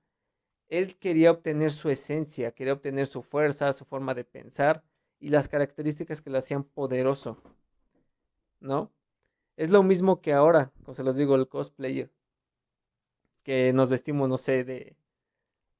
él 0.69 0.97
quería 0.97 1.31
obtener 1.31 1.71
su 1.71 1.89
esencia, 1.89 2.51
quería 2.51 2.73
obtener 2.73 3.07
su 3.07 3.21
fuerza, 3.21 3.73
su 3.73 3.85
forma 3.85 4.13
de 4.13 4.23
pensar 4.23 4.83
y 5.19 5.29
las 5.29 5.49
características 5.49 6.21
que 6.21 6.29
lo 6.29 6.37
hacían 6.39 6.63
poderoso, 6.63 7.37
¿no? 8.59 8.91
Es 9.57 9.69
lo 9.69 9.83
mismo 9.83 10.21
que 10.21 10.33
ahora, 10.33 10.71
como 10.83 10.95
se 10.95 11.03
los 11.03 11.17
digo, 11.17 11.35
el 11.35 11.47
cosplayer, 11.49 12.11
que 13.43 13.73
nos 13.73 13.89
vestimos, 13.89 14.29
no 14.29 14.37
sé, 14.37 14.63
de, 14.63 14.95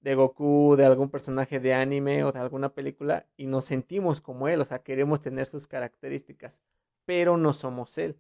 de 0.02 0.16
Goku, 0.16 0.76
de 0.76 0.86
algún 0.86 1.10
personaje 1.10 1.60
de 1.60 1.74
anime 1.74 2.24
o 2.24 2.32
de 2.32 2.40
alguna 2.40 2.74
película 2.74 3.28
y 3.38 3.48
nos 3.48 3.66
sentimos 3.66 4.22
como 4.22 4.48
él, 4.48 4.62
o 4.62 4.66
sea, 4.66 4.80
queremos 4.84 5.22
tener 5.22 5.48
sus 5.48 5.68
características, 5.68 6.60
pero 7.06 7.38
no 7.38 7.54
somos 7.54 7.98
él. 7.98 8.18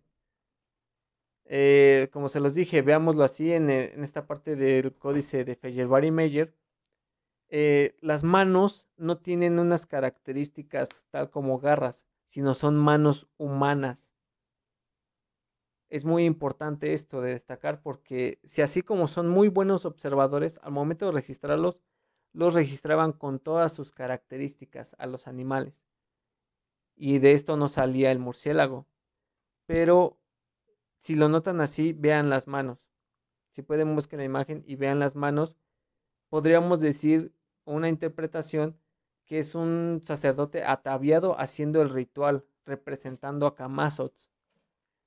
Eh, 1.53 2.07
como 2.13 2.29
se 2.29 2.39
los 2.39 2.55
dije, 2.55 2.81
veámoslo 2.81 3.25
así 3.25 3.51
en, 3.51 3.69
eh, 3.69 3.93
esta 3.97 4.25
parte 4.25 4.55
del 4.55 4.95
códice 4.97 5.43
de 5.43 5.57
Feyerabad 5.57 6.03
Meyer. 6.03 6.55
Eh, 7.49 7.97
las 7.99 8.23
manos 8.23 8.87
no 8.95 9.17
tienen 9.17 9.59
unas 9.59 9.85
características 9.85 11.07
tal 11.09 11.29
como 11.29 11.59
garras, 11.59 12.07
sino 12.25 12.53
son 12.53 12.77
manos 12.77 13.27
humanas. 13.37 14.13
Es 15.89 16.05
muy 16.05 16.23
importante 16.23 16.93
esto 16.93 17.19
de 17.19 17.31
destacar 17.33 17.81
porque 17.81 18.39
si 18.45 18.61
así 18.61 18.81
como 18.81 19.09
son 19.09 19.27
muy 19.27 19.49
buenos 19.49 19.83
observadores, 19.85 20.57
al 20.63 20.71
momento 20.71 21.07
de 21.07 21.11
registrarlos, 21.11 21.81
los 22.31 22.53
registraban 22.53 23.11
con 23.11 23.39
todas 23.39 23.73
sus 23.73 23.91
características 23.91 24.95
a 24.99 25.05
los 25.05 25.27
animales. 25.27 25.73
Y 26.95 27.19
de 27.19 27.33
esto 27.33 27.57
no 27.57 27.67
salía 27.67 28.09
el 28.13 28.19
murciélago. 28.19 28.87
Pero 29.65 30.20
si 31.01 31.15
lo 31.15 31.29
notan 31.29 31.61
así, 31.61 31.93
vean 31.93 32.29
las 32.29 32.47
manos. 32.47 32.77
Si 33.49 33.63
pueden 33.63 33.95
buscar 33.95 34.19
la 34.19 34.25
imagen 34.25 34.63
y 34.67 34.75
vean 34.75 34.99
las 34.99 35.15
manos, 35.15 35.57
podríamos 36.29 36.79
decir 36.79 37.33
una 37.65 37.89
interpretación 37.89 38.77
que 39.25 39.39
es 39.39 39.55
un 39.55 40.01
sacerdote 40.05 40.63
ataviado 40.63 41.39
haciendo 41.39 41.81
el 41.81 41.89
ritual, 41.89 42.45
representando 42.65 43.47
a 43.47 43.55
Kamazots. 43.55 44.29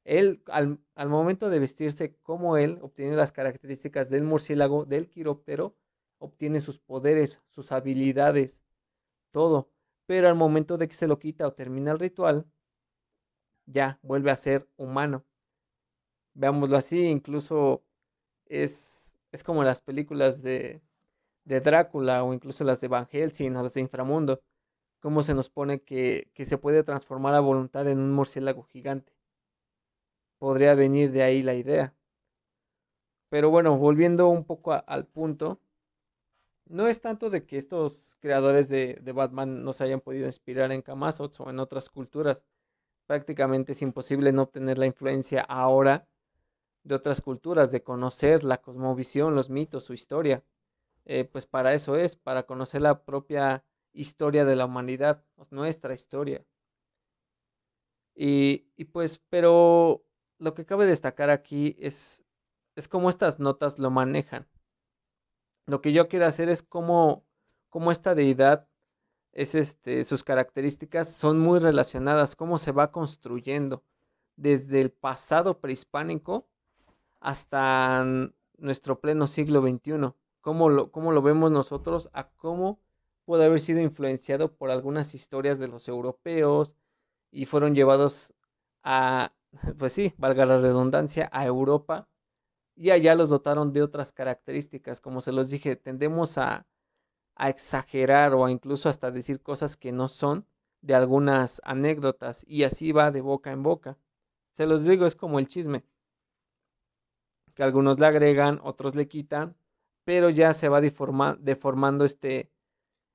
Él, 0.02 0.42
al, 0.46 0.80
al, 0.96 1.08
momento 1.08 1.48
de 1.48 1.60
vestirse 1.60 2.16
como 2.24 2.56
él, 2.56 2.80
obtiene 2.82 3.14
las 3.14 3.30
características 3.30 4.10
del 4.10 4.24
murciélago, 4.24 4.86
del 4.86 5.08
quiróptero, 5.08 5.76
obtiene 6.18 6.58
sus 6.58 6.80
poderes, 6.80 7.40
sus 7.50 7.70
habilidades, 7.70 8.64
todo. 9.30 9.70
Pero 10.06 10.28
al 10.28 10.34
momento 10.34 10.76
de 10.76 10.88
que 10.88 10.94
se 10.94 11.06
lo 11.06 11.20
quita 11.20 11.46
o 11.46 11.52
termina 11.52 11.92
el 11.92 12.00
ritual, 12.00 12.46
ya 13.66 14.00
vuelve 14.02 14.32
a 14.32 14.36
ser 14.36 14.68
humano. 14.76 15.24
Veámoslo 16.34 16.76
así, 16.76 17.06
incluso 17.06 17.84
es, 18.46 19.18
es 19.32 19.44
como 19.44 19.64
las 19.64 19.80
películas 19.80 20.42
de, 20.42 20.82
de 21.44 21.60
Drácula 21.60 22.24
o 22.24 22.34
incluso 22.34 22.64
las 22.64 22.80
de 22.80 22.88
Van 22.88 23.06
Helsing 23.06 23.56
o 23.56 23.62
las 23.62 23.74
de 23.74 23.80
Inframundo, 23.82 24.42
cómo 25.00 25.22
se 25.22 25.34
nos 25.34 25.50
pone 25.50 25.82
que, 25.82 26.30
que 26.34 26.44
se 26.44 26.58
puede 26.58 26.82
transformar 26.82 27.34
a 27.34 27.40
voluntad 27.40 27.88
en 27.88 28.00
un 28.00 28.12
murciélago 28.12 28.64
gigante. 28.64 29.12
Podría 30.38 30.74
venir 30.74 31.10
de 31.12 31.22
ahí 31.22 31.42
la 31.42 31.54
idea. 31.54 31.94
Pero 33.28 33.50
bueno, 33.50 33.76
volviendo 33.78 34.28
un 34.28 34.44
poco 34.44 34.72
al 34.72 35.06
punto, 35.06 35.60
no 36.66 36.88
es 36.88 37.00
tanto 37.00 37.30
de 37.30 37.46
que 37.46 37.58
estos 37.58 38.16
creadores 38.20 38.68
de, 38.68 38.98
de 39.02 39.12
Batman 39.12 39.62
no 39.64 39.72
se 39.72 39.84
hayan 39.84 40.00
podido 40.00 40.26
inspirar 40.26 40.72
en 40.72 40.82
Kamazots 40.82 41.40
o 41.40 41.50
en 41.50 41.58
otras 41.58 41.90
culturas. 41.90 42.42
Prácticamente 43.06 43.72
es 43.72 43.82
imposible 43.82 44.32
no 44.32 44.42
obtener 44.42 44.78
la 44.78 44.86
influencia 44.86 45.42
ahora 45.42 46.08
de 46.84 46.94
otras 46.94 47.20
culturas, 47.20 47.72
de 47.72 47.82
conocer 47.82 48.44
la 48.44 48.58
cosmovisión, 48.58 49.34
los 49.34 49.50
mitos, 49.50 49.84
su 49.84 49.94
historia. 49.94 50.44
Eh, 51.06 51.24
pues 51.24 51.46
para 51.46 51.74
eso 51.74 51.96
es, 51.96 52.16
para 52.16 52.44
conocer 52.44 52.82
la 52.82 53.04
propia 53.04 53.64
historia 53.92 54.44
de 54.44 54.56
la 54.56 54.66
humanidad, 54.66 55.24
nuestra 55.50 55.94
historia. 55.94 56.44
Y, 58.14 58.68
y 58.76 58.84
pues, 58.84 59.18
pero 59.28 60.04
lo 60.38 60.54
que 60.54 60.64
cabe 60.64 60.86
destacar 60.86 61.30
aquí 61.30 61.76
es, 61.78 62.22
es 62.76 62.88
cómo 62.88 63.10
estas 63.10 63.40
notas 63.40 63.78
lo 63.78 63.90
manejan. 63.90 64.46
Lo 65.66 65.80
que 65.80 65.92
yo 65.92 66.08
quiero 66.08 66.26
hacer 66.26 66.48
es 66.48 66.62
cómo, 66.62 67.24
cómo 67.70 67.90
esta 67.90 68.14
deidad 68.14 68.68
es 69.32 69.54
este, 69.54 70.04
sus 70.04 70.22
características 70.22 71.08
son 71.12 71.40
muy 71.40 71.58
relacionadas, 71.58 72.36
cómo 72.36 72.58
se 72.58 72.72
va 72.72 72.92
construyendo 72.92 73.82
desde 74.36 74.80
el 74.80 74.90
pasado 74.90 75.60
prehispánico 75.60 76.46
hasta 77.24 78.04
nuestro 78.58 79.00
pleno 79.00 79.26
siglo 79.26 79.62
XXI 79.62 80.14
cómo 80.44 80.68
lo, 80.68 80.92
cómo 80.92 81.10
lo 81.12 81.22
vemos 81.22 81.50
nosotros, 81.50 82.10
a 82.12 82.28
cómo 82.28 82.78
puede 83.24 83.46
haber 83.46 83.60
sido 83.60 83.80
influenciado 83.80 84.54
por 84.54 84.70
algunas 84.70 85.14
historias 85.14 85.58
de 85.58 85.68
los 85.68 85.88
europeos 85.88 86.76
y 87.30 87.46
fueron 87.46 87.74
llevados 87.74 88.34
a, 88.82 89.32
pues 89.78 89.94
sí, 89.94 90.14
valga 90.18 90.44
la 90.46 90.58
redundancia, 90.58 91.30
a 91.32 91.46
Europa 91.46 92.08
y 92.76 92.90
allá 92.90 93.14
los 93.14 93.30
dotaron 93.30 93.72
de 93.72 93.82
otras 93.82 94.12
características. 94.12 95.00
Como 95.00 95.22
se 95.22 95.32
los 95.32 95.50
dije, 95.50 95.76
tendemos 95.76 96.38
a, 96.38 96.66
a 97.36 97.48
exagerar 97.48 98.34
o 98.34 98.44
a 98.44 98.50
incluso 98.50 98.88
hasta 98.90 99.10
decir 99.10 99.42
cosas 99.42 99.76
que 99.78 99.92
no 99.92 100.08
son 100.08 100.46
de 100.82 100.94
algunas 100.94 101.62
anécdotas 101.64 102.44
y 102.46 102.64
así 102.64 102.92
va 102.92 103.10
de 103.10 103.22
boca 103.22 103.52
en 103.52 103.62
boca. 103.62 103.98
Se 104.52 104.66
los 104.66 104.84
digo, 104.84 105.06
es 105.06 105.16
como 105.16 105.38
el 105.38 105.48
chisme, 105.48 105.84
que 107.54 107.62
algunos 107.62 107.98
le 107.98 108.06
agregan, 108.06 108.60
otros 108.62 108.94
le 108.94 109.08
quitan 109.08 109.56
pero 110.04 110.30
ya 110.30 110.52
se 110.54 110.68
va 110.68 110.80
deformando 110.80 112.04
este, 112.04 112.50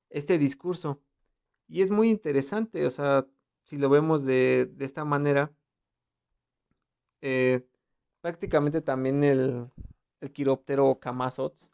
este 0.10 0.38
discurso. 0.38 1.02
Y 1.68 1.82
es 1.82 1.92
muy 1.92 2.10
interesante, 2.10 2.86
o 2.86 2.92
sea, 2.92 3.28
si 3.64 3.78
lo 3.78 3.90
vemos 3.90 4.26
de, 4.26 4.74
esta 4.80 5.06
manera, 5.06 5.54
eh, 7.22 7.66
prácticamente 8.22 8.82
también 8.82 9.24
el, 9.24 9.70
el 10.22 10.32
quiróptero 10.32 11.00
Kamazots 11.00 11.70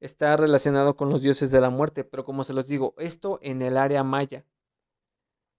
está 0.00 0.36
relacionado 0.36 0.96
con 0.96 1.10
los 1.10 1.22
dioses 1.22 1.50
de 1.50 1.60
la 1.60 1.70
muerte, 1.70 2.04
pero 2.04 2.24
como 2.24 2.44
se 2.44 2.52
los 2.52 2.68
digo, 2.68 2.94
esto 2.98 3.38
en 3.42 3.62
el 3.62 3.76
área 3.76 4.04
maya. 4.04 4.46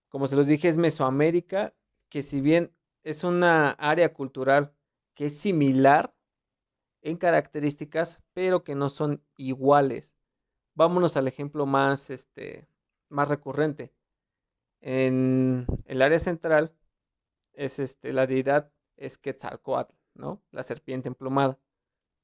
Como 0.10 0.28
se 0.28 0.36
los 0.38 0.48
dije, 0.48 0.70
es 0.70 0.78
Mesoamérica, 0.78 1.74
que 2.10 2.24
si 2.24 2.40
bien 2.40 2.74
es 3.04 3.24
una 3.24 3.72
área 3.72 4.14
cultural 4.14 4.74
que 5.16 5.26
es 5.26 5.38
similar 5.38 6.15
en 7.06 7.18
características, 7.18 8.20
pero 8.34 8.64
que 8.64 8.74
no 8.74 8.90
son 8.90 9.22
iguales. 9.38 10.12
Vámonos 10.74 11.16
al 11.18 11.28
ejemplo 11.28 11.68
más, 11.68 12.10
este, 12.10 12.68
más 13.10 13.30
recurrente. 13.30 13.94
En 14.82 15.68
el 15.86 16.02
área 16.02 16.18
central 16.18 16.74
es 17.54 17.78
este, 17.78 18.12
la 18.12 18.26
deidad 18.26 18.72
es 18.98 19.20
Quetzalcoatl, 19.20 19.94
¿no? 20.16 20.42
La 20.50 20.64
serpiente 20.64 21.08
emplumada. 21.08 21.60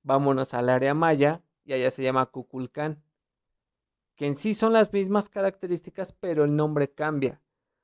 Vámonos 0.02 0.56
al 0.56 0.68
área 0.68 0.96
maya 0.96 1.44
y 1.64 1.74
allá 1.74 1.92
se 1.92 2.02
llama 2.02 2.26
Cuculcán, 2.26 3.04
que 4.16 4.26
en 4.26 4.34
sí 4.34 4.56
son 4.56 4.74
las 4.74 4.92
mismas 4.94 5.30
características, 5.30 6.12
pero 6.12 6.44
el 6.44 6.56
nombre 6.56 6.92
cambia. 6.92 7.40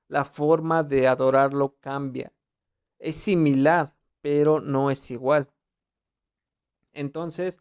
La 0.07 0.25
forma 0.25 0.81
de 0.81 1.07
adorarlo 1.07 1.75
cambia. 1.79 2.33
Es 2.97 3.17
similar, 3.17 3.93
pero 4.21 4.61
no 4.61 4.89
es 4.89 5.11
igual. 5.11 5.47
Entonces, 6.97 7.59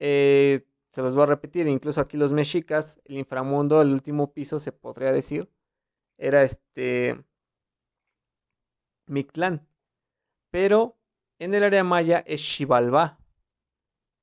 eh, 0.00 0.66
se 0.92 1.02
los 1.02 1.14
voy 1.14 1.24
a 1.24 1.26
repetir, 1.26 1.66
incluso 1.66 2.00
aquí 2.00 2.16
los 2.18 2.32
mexicas, 2.32 3.00
el 3.06 3.18
inframundo, 3.18 3.80
el 3.82 3.92
último 3.92 4.32
piso, 4.34 4.58
se 4.58 4.72
podría 4.72 5.12
decir, 5.12 5.50
era 6.18 6.42
este 6.42 7.24
Mictlán. 9.06 9.66
Pero 10.50 10.98
en 11.38 11.54
el 11.54 11.64
área 11.64 11.84
maya 11.84 12.18
es 12.26 12.40
Xibalbá. 12.42 13.18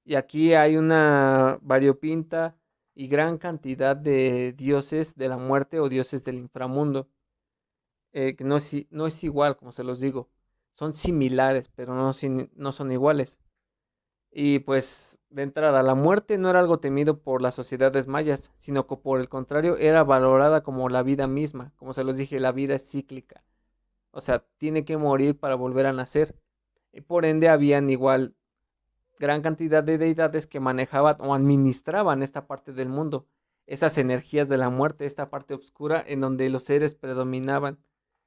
Y 0.06 0.16
aquí 0.16 0.54
hay 0.54 0.78
una 0.78 1.60
variopinta 1.62 2.56
y 2.96 3.08
gran 3.08 3.38
cantidad 3.40 3.96
de 3.96 4.54
dioses 4.54 5.16
de 5.16 5.30
la 5.30 5.38
muerte 5.38 5.80
o 5.80 5.90
dioses 5.90 6.24
del 6.24 6.36
inframundo. 6.38 7.10
Eh, 8.14 8.36
que 8.36 8.44
no 8.44 8.58
es, 8.58 9.24
igual, 9.24 9.58
como 9.58 9.72
se 9.72 9.84
los 9.84 10.00
digo. 10.00 10.30
Son 10.72 10.94
similares, 10.94 11.70
pero 11.70 11.96
no 11.96 12.14
son 12.72 12.92
iguales. 12.92 13.40
Y 14.34 14.60
pues, 14.60 15.20
de 15.30 15.44
entrada, 15.44 15.84
la 15.84 15.96
muerte 15.96 16.38
no 16.38 16.50
era 16.50 16.60
algo 16.60 16.80
temido 16.80 17.20
por 17.22 17.42
las 17.42 17.56
sociedades 17.56 18.08
mayas, 18.08 18.52
sino 18.58 18.88
que 18.88 18.98
por 18.98 19.20
el 19.20 19.30
contrario 19.30 19.78
era 19.78 20.04
valorada 20.04 20.64
como 20.64 20.90
la 20.90 21.04
vida 21.04 21.28
misma. 21.28 21.72
Como 21.78 21.94
se 21.94 22.04
los 22.04 22.18
dije, 22.18 22.40
la 22.40 22.52
vida 22.52 22.76
es 22.76 22.90
cíclica. 22.90 23.44
O 24.12 24.22
sea, 24.22 24.44
tiene 24.58 24.86
que 24.86 24.98
morir 24.98 25.40
para 25.40 25.56
volver 25.56 25.86
a 25.86 25.94
nacer. 25.94 26.36
Y 26.92 27.02
por 27.02 27.26
ende 27.26 27.50
habían 27.50 27.90
igual 27.90 28.36
gran 29.20 29.42
cantidad 29.42 29.84
de 29.84 29.98
deidades 29.98 30.48
que 30.48 30.60
manejaban 30.60 31.18
o 31.20 31.34
administraban 31.34 32.24
esta 32.24 32.48
parte 32.48 32.74
del 32.74 32.90
mundo, 32.90 33.28
esas 33.68 33.98
energías 33.98 34.50
de 34.50 34.58
la 34.58 34.70
muerte, 34.70 35.06
esta 35.06 35.30
parte 35.30 35.54
oscura 35.54 36.04
en 36.06 36.22
donde 36.22 36.50
los 36.50 36.64
seres 36.64 36.96
predominaban 36.96 37.80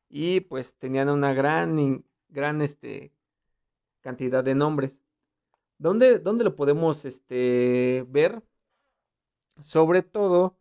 y 0.09 0.41
pues 0.41 0.75
tenían 0.79 1.09
una 1.09 1.35
gran, 1.35 2.05
gran 2.29 2.63
este, 2.63 3.13
cantidad 4.01 4.45
de 4.45 4.55
nombres. 4.55 5.03
¿Dónde, 5.79 6.19
dónde 6.19 6.45
lo 6.45 6.57
podemos 6.57 7.05
este, 7.05 8.05
ver? 8.09 8.43
Sobre 9.61 10.03
todo 10.03 10.59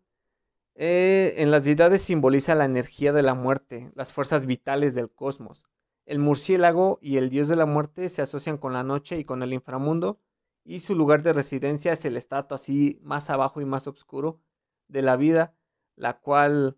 eh, 0.76 1.36
en 1.38 1.52
las 1.52 1.64
deidades 1.64 2.02
simboliza 2.02 2.54
la 2.56 2.66
energía 2.66 3.14
de 3.14 3.24
la 3.24 3.34
muerte, 3.34 3.92
las 3.96 4.14
fuerzas 4.14 4.46
vitales 4.46 4.94
del 4.94 5.10
cosmos. 5.10 5.64
El 6.06 6.20
murciélago 6.20 7.00
y 7.02 7.18
el 7.18 7.30
dios 7.30 7.48
de 7.48 7.56
la 7.56 7.66
muerte 7.66 8.10
se 8.10 8.22
asocian 8.22 8.58
con 8.58 8.74
la 8.74 8.84
noche 8.84 9.18
y 9.18 9.26
con 9.26 9.42
el 9.42 9.54
inframundo, 9.54 10.20
y 10.66 10.82
su 10.82 10.96
lugar 10.96 11.24
de 11.24 11.34
residencia 11.34 11.94
es 11.94 12.04
el 12.06 12.18
estatus 12.18 12.62
así 12.62 13.00
más 13.04 13.30
abajo 13.30 13.62
y 13.62 13.66
más 13.66 13.88
oscuro 13.88 14.42
de 14.88 15.02
la 15.02 15.16
vida, 15.16 15.56
la 15.96 16.20
cual 16.20 16.78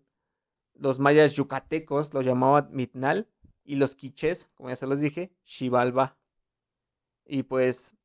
los 0.74 1.00
mayas 1.00 1.32
yucatecos 1.32 2.14
lo 2.14 2.22
llamaban 2.22 2.68
Mitnal 2.70 3.28
y 3.64 3.76
los 3.76 3.96
quichés, 3.96 4.48
como 4.54 4.68
ya 4.70 4.76
se 4.76 4.86
los 4.86 5.00
dije, 5.00 5.32
Xibalba. 5.44 6.16
Y 7.26 7.42
pues, 7.42 7.97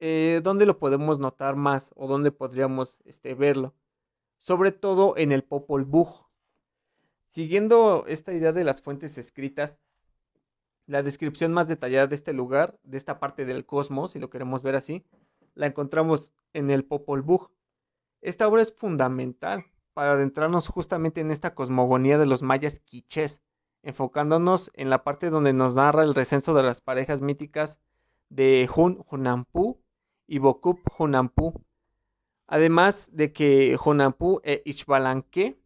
eh, 0.00 0.40
¿dónde 0.42 0.66
lo 0.66 0.78
podemos 0.78 1.18
notar 1.18 1.56
más 1.56 1.92
o 1.96 2.06
dónde 2.06 2.30
podríamos 2.32 3.00
este, 3.04 3.34
verlo? 3.34 3.74
Sobre 4.38 4.72
todo 4.72 5.16
en 5.16 5.32
el 5.32 5.44
Popol 5.44 5.84
Vuh. 5.84 6.26
Siguiendo 7.28 8.04
esta 8.06 8.32
idea 8.32 8.52
de 8.52 8.64
las 8.64 8.82
fuentes 8.82 9.18
escritas, 9.18 9.78
la 10.86 11.02
descripción 11.02 11.52
más 11.52 11.68
detallada 11.68 12.06
de 12.06 12.14
este 12.14 12.32
lugar, 12.32 12.78
de 12.82 12.96
esta 12.96 13.18
parte 13.18 13.44
del 13.44 13.64
cosmos, 13.64 14.12
si 14.12 14.18
lo 14.18 14.30
queremos 14.30 14.62
ver 14.62 14.76
así, 14.76 15.04
la 15.54 15.66
encontramos 15.66 16.32
en 16.52 16.70
el 16.70 16.84
Popol 16.84 17.22
Vuh. 17.22 17.48
Esta 18.20 18.46
obra 18.48 18.62
es 18.62 18.72
fundamental 18.74 19.64
para 19.94 20.12
adentrarnos 20.12 20.68
justamente 20.68 21.20
en 21.20 21.30
esta 21.30 21.54
cosmogonía 21.54 22.18
de 22.18 22.26
los 22.26 22.42
mayas 22.42 22.80
quichés, 22.80 23.40
enfocándonos 23.82 24.70
en 24.74 24.90
la 24.90 25.04
parte 25.04 25.30
donde 25.30 25.52
nos 25.52 25.74
narra 25.74 26.02
el 26.02 26.14
recenso 26.14 26.54
de 26.54 26.62
las 26.62 26.80
parejas 26.80 27.20
míticas 27.20 27.80
de 28.28 28.68
Hun 28.74 29.04
Hunampu 29.08 29.83
y 30.26 30.38
Bokup 30.38 30.80
Hunampu. 30.98 31.64
Además 32.46 33.08
de 33.12 33.32
que 33.32 33.78
Hunampu 33.84 34.40
e 34.44 34.62
Ixbalanque 34.64 35.58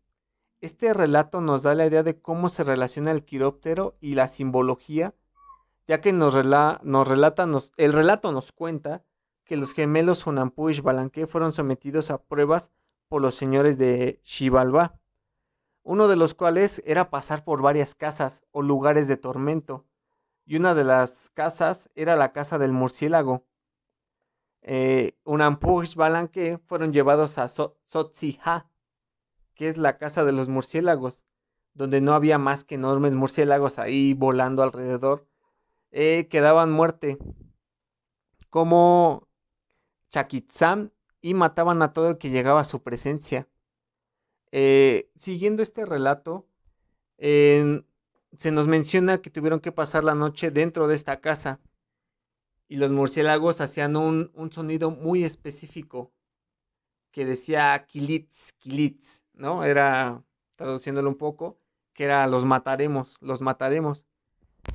este 0.61 0.93
relato 0.93 1.41
nos 1.41 1.63
da 1.63 1.75
la 1.75 1.87
idea 1.87 2.03
de 2.03 2.21
cómo 2.21 2.49
se 2.49 2.65
relaciona 2.65 3.13
el 3.13 3.25
quiróptero 3.25 3.97
y 4.01 4.15
la 4.15 4.27
simbología, 4.27 5.15
ya 5.87 6.01
que 6.01 6.13
nos, 6.13 6.35
nos 6.35 7.09
relata, 7.09 7.47
el 7.77 7.93
relato 7.93 8.33
nos 8.33 8.51
cuenta 8.51 9.05
que 9.45 9.57
los 9.57 9.73
gemelos 9.73 10.27
Hunampu 10.27 10.69
y 10.69 10.75
Xbalanque 10.75 11.27
fueron 11.27 11.53
sometidos 11.53 12.11
a 12.11 12.23
pruebas 12.23 12.73
por 13.09 13.23
los 13.23 13.37
señores 13.37 13.79
de 13.79 14.21
Xibalbá, 14.23 15.01
uno 15.85 16.09
de 16.09 16.17
los 16.17 16.35
cuales 16.35 16.83
era 16.85 17.09
pasar 17.09 17.45
por 17.45 17.63
varias 17.63 17.95
casas 17.95 18.43
o 18.51 18.61
lugares 18.61 19.09
de 19.09 19.17
tormento, 19.17 19.87
y 20.45 20.57
una 20.57 20.75
de 20.75 20.85
las 20.85 21.31
casas 21.31 21.89
era 21.95 22.17
la 22.17 22.33
casa 22.33 22.59
del 22.59 22.73
murciélago. 22.73 23.47
Eh, 24.63 25.17
Hunampu 25.25 25.83
y 25.83 25.87
Xbalanque 25.87 26.59
fueron 26.67 26.93
llevados 26.93 27.39
a 27.39 27.49
Sotzija, 27.49 28.71
que 29.55 29.69
es 29.69 29.77
la 29.77 29.99
casa 29.99 30.25
de 30.25 30.33
los 30.33 30.49
murciélagos, 30.49 31.25
donde 31.75 32.01
no 32.01 32.15
había 32.15 32.39
más 32.39 32.65
que 32.65 32.75
enormes 32.75 33.15
murciélagos 33.15 33.79
ahí 33.79 34.15
volando 34.15 34.63
alrededor, 34.63 35.27
eh, 35.91 36.29
que 36.29 36.41
daban 36.41 36.71
muerte, 36.71 37.19
como 38.51 39.29
Chaquitzam, 40.11 40.91
y 41.21 41.35
mataban 41.35 41.83
a 41.83 41.93
todo 41.93 42.11
el 42.11 42.19
que 42.19 42.31
llegaba 42.31 42.61
a 42.61 42.65
su 42.65 42.83
presencia. 42.83 43.49
Eh, 44.53 45.11
siguiendo 45.17 45.63
este 45.63 45.85
relato, 45.85 46.47
se 47.19 48.53
nos 48.53 48.67
menciona 48.69 49.21
que 49.21 49.31
tuvieron 49.31 49.61
que 49.61 49.73
pasar 49.73 50.05
la 50.05 50.15
noche 50.15 50.51
dentro 50.51 50.87
de 50.87 50.95
esta 50.95 51.21
casa 51.21 51.61
y 52.69 52.77
los 52.77 52.91
murciélagos 52.91 53.61
hacían 53.61 53.97
un, 53.97 54.31
un 54.35 54.53
sonido 54.53 54.91
muy 54.91 55.25
específico 55.25 56.13
que 57.13 57.25
decía 57.25 57.85
kilitz, 57.87 58.53
kilitz, 58.59 59.23
¿no? 59.35 59.65
Era, 59.65 60.25
traduciéndolo 60.57 61.09
un 61.09 61.17
poco, 61.19 61.59
que 61.95 62.05
era 62.05 62.27
los 62.27 62.45
mataremos, 62.45 63.17
los 63.21 63.41
mataremos. 63.41 64.07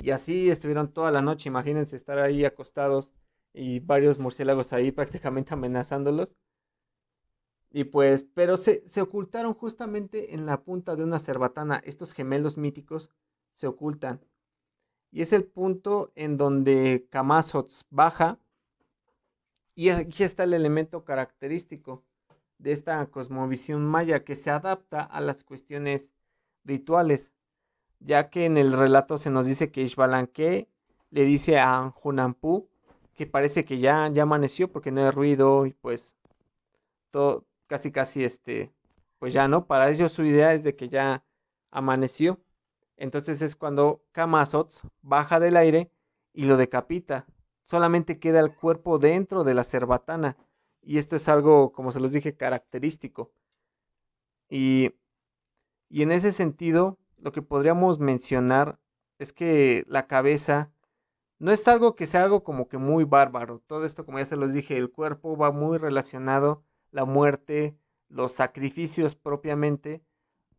Y 0.01 0.12
así 0.12 0.49
estuvieron 0.49 0.93
toda 0.93 1.12
la 1.12 1.21
noche, 1.21 1.49
imagínense 1.49 1.95
estar 1.95 2.19
ahí 2.19 2.45
acostados 2.45 3.13
y 3.53 3.79
varios 3.79 4.19
murciélagos 4.19 4.73
ahí 4.73 4.91
prácticamente 4.91 5.53
amenazándolos. 5.53 6.36
Y 7.71 7.86
pues, 7.86 8.23
pero 8.23 8.56
se, 8.56 8.88
se 8.88 9.01
ocultaron 9.01 9.53
justamente 9.53 10.34
en 10.34 10.45
la 10.45 10.63
punta 10.63 10.95
de 10.95 11.03
una 11.03 11.19
cerbatana. 11.19 11.82
Estos 11.84 12.13
gemelos 12.13 12.58
míticos 12.58 13.10
se 13.51 13.67
ocultan. 13.67 14.21
Y 15.13 15.21
es 15.21 15.32
el 15.32 15.45
punto 15.45 16.12
en 16.15 16.38
donde 16.38 17.08
Kamazots 17.12 17.86
baja. 17.91 18.39
Y 19.76 19.89
aquí 19.89 20.23
está 20.23 20.43
el 20.43 20.56
elemento 20.56 21.06
característico 21.06 22.04
de 22.58 22.71
esta 22.71 23.06
cosmovisión 23.06 23.86
maya 23.86 24.23
que 24.23 24.34
se 24.34 24.49
adapta 24.49 25.04
a 25.04 25.21
las 25.21 25.43
cuestiones 25.43 26.12
rituales, 26.65 27.32
ya 27.99 28.32
que 28.32 28.45
en 28.45 28.58
el 28.58 28.73
relato 28.73 29.19
se 29.19 29.30
nos 29.30 29.45
dice 29.45 29.71
que 29.71 29.84
Ishbalanque 29.84 30.67
le 31.12 31.23
dice 31.23 31.60
a 31.60 31.93
Hunampu 32.04 32.67
que 33.13 33.28
parece 33.28 33.65
que 33.65 33.78
ya, 33.78 34.10
ya 34.12 34.23
amaneció 34.23 34.71
porque 34.71 34.91
no 34.91 35.02
hay 35.06 35.12
ruido 35.12 35.67
y 35.67 35.73
pues 35.73 36.15
todo 37.12 37.45
casi 37.67 37.91
casi 37.91 38.23
este 38.23 38.71
pues 39.19 39.32
ya 39.32 39.47
no, 39.47 39.67
para 39.67 39.89
ellos 39.89 40.12
su 40.12 40.23
idea 40.26 40.54
es 40.54 40.63
de 40.63 40.76
que 40.76 40.89
ya 40.89 41.23
amaneció. 41.71 42.39
Entonces 42.97 43.41
es 43.41 43.56
cuando 43.56 44.03
Kamazots 44.12 44.82
baja 45.01 45.39
del 45.39 45.58
aire 45.58 45.91
y 46.34 46.45
lo 46.45 46.58
decapita. 46.58 47.25
Solamente 47.63 48.19
queda 48.19 48.39
el 48.39 48.56
cuerpo 48.56 48.99
dentro 48.99 49.43
de 49.43 49.53
la 49.53 49.63
cerbatana 49.63 50.38
y 50.82 50.97
esto 50.97 51.15
es 51.15 51.27
algo, 51.29 51.71
como 51.71 51.91
se 51.91 51.99
los 51.99 52.12
dije, 52.12 52.36
característico. 52.36 53.32
Y, 54.49 54.93
y 55.89 56.03
en 56.03 56.12
ese 56.12 56.32
sentido, 56.32 56.97
lo 57.17 57.32
que 57.32 57.41
podríamos 57.41 57.99
mencionar 57.99 58.79
es 59.17 59.34
que 59.34 59.86
la 59.88 60.08
cabeza 60.08 60.71
no 61.39 61.51
es 61.51 61.67
algo 61.67 61.95
que 61.95 62.08
sea 62.08 62.23
algo 62.23 62.43
como 62.43 62.67
que 62.67 62.77
muy 62.77 63.03
bárbaro. 63.06 63.62
Todo 63.67 63.86
esto, 63.86 64.06
como 64.06 64.19
ya 64.19 64.25
se 64.25 64.36
los 64.36 64.53
dije, 64.53 64.77
el 64.77 64.91
cuerpo 64.91 65.38
va 65.38 65.51
muy 65.51 65.77
relacionado, 65.77 66.63
la 66.91 67.06
muerte, 67.06 67.77
los 68.08 68.34
sacrificios 68.34 69.15
propiamente, 69.15 70.03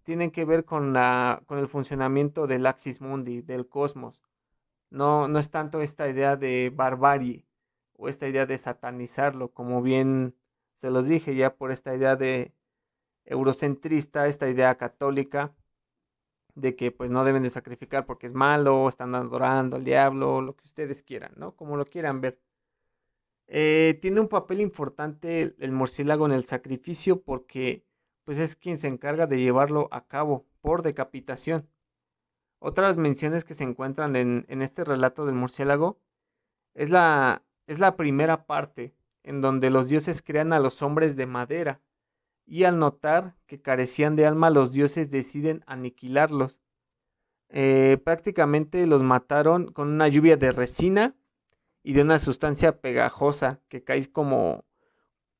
tienen 0.05 0.31
que 0.31 0.45
ver 0.45 0.65
con, 0.65 0.93
la, 0.93 1.43
con 1.47 1.59
el 1.59 1.69
funcionamiento 1.69 2.47
del 2.47 2.67
Axis 2.67 3.01
Mundi, 3.01 3.43
del 3.43 3.69
cosmos. 3.69 4.23
No, 4.91 5.29
no 5.29 5.39
es 5.39 5.51
tanto 5.51 5.81
esta 5.81 6.09
idea 6.09 6.37
de 6.37 6.73
barbarie, 6.75 7.47
o 7.97 8.09
esta 8.09 8.29
idea 8.29 8.47
de 8.47 8.59
satanizarlo, 8.59 9.53
como 9.53 9.83
bien 9.83 10.35
se 10.77 10.91
los 10.91 11.07
dije 11.07 11.35
ya 11.37 11.55
por 11.57 11.73
esta 11.73 11.95
idea 11.95 12.17
de 12.17 12.53
eurocentrista, 13.25 14.27
esta 14.27 14.49
idea 14.49 14.77
católica, 14.77 15.55
de 16.55 16.77
que 16.77 16.93
pues 16.93 17.11
no 17.11 17.25
deben 17.25 17.43
de 17.43 17.51
sacrificar 17.51 18.07
porque 18.07 18.27
es 18.27 18.35
malo, 18.35 18.89
están 18.89 19.15
adorando 19.15 19.77
al 19.77 19.85
diablo, 19.85 20.41
lo 20.41 20.57
que 20.57 20.65
ustedes 20.67 21.03
quieran, 21.03 21.33
¿no? 21.37 21.57
Como 21.57 21.77
lo 21.77 21.87
quieran 21.87 22.21
ver. 22.21 22.41
Eh, 23.47 23.99
tiene 24.01 24.21
un 24.21 24.29
papel 24.29 24.61
importante 24.61 25.43
el, 25.43 25.57
el, 25.59 25.73
murciélago 25.73 26.27
en 26.27 26.33
el 26.33 26.47
sacrificio 26.47 27.23
porque 27.23 27.85
pues 28.25 28.39
es 28.39 28.57
quien 28.57 28.79
se 28.79 28.89
encarga 28.89 29.27
de 29.27 29.39
llevarlo 29.39 29.89
a 29.91 30.07
cabo 30.07 30.47
por 30.61 30.83
decapitación. 30.83 31.69
Otras 32.59 32.97
menciones 32.97 33.45
que 33.45 33.55
se 33.55 33.65
encuentran 33.65 34.17
en, 34.17 34.47
este 34.63 34.85
relato 34.85 35.27
del 35.27 35.35
murciélago 35.35 36.01
es 36.75 36.91
la, 36.91 37.43
es 37.67 37.79
la 37.79 37.97
primera 37.97 38.47
parte 38.47 38.95
en 39.23 39.41
donde 39.41 39.71
los 39.71 39.89
dioses 39.89 40.23
crean 40.23 40.53
a 40.53 40.61
los 40.61 40.83
hombres 40.83 41.17
de 41.17 41.27
madera 41.27 41.81
y 42.47 42.65
al 42.65 42.79
notar 42.79 43.35
que 43.47 43.61
carecían 43.61 44.17
de 44.17 44.27
alma 44.27 44.51
los 44.51 44.73
dioses 44.73 45.11
deciden 45.11 45.63
aniquilarlos. 45.67 46.61
Eh, 47.51 47.99
prácticamente 48.05 48.87
los 48.87 49.03
mataron 49.03 49.71
con 49.73 49.89
una 49.89 50.09
lluvia 50.09 50.37
de 50.37 50.53
resina 50.53 51.15
y 51.83 51.93
de 51.93 52.03
una 52.03 52.19
sustancia 52.19 52.81
pegajosa 52.81 53.61
que 53.69 53.85
cae 53.85 54.11
como 54.11 54.65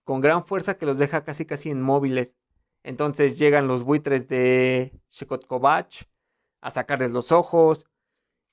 con 0.05 0.21
gran 0.21 0.45
fuerza 0.45 0.77
que 0.77 0.87
los 0.87 0.99
deja 0.99 1.25
casi 1.25 1.47
casi 1.47 1.71
inmóviles. 1.71 2.37
Entonces 2.85 3.39
llegan 3.39 3.67
los 3.67 3.83
buitres 3.83 4.29
de 4.29 4.93
Shekotkovach 5.11 6.05
a 6.61 6.71
sacarles 6.71 7.11
los 7.11 7.33
ojos. 7.33 7.87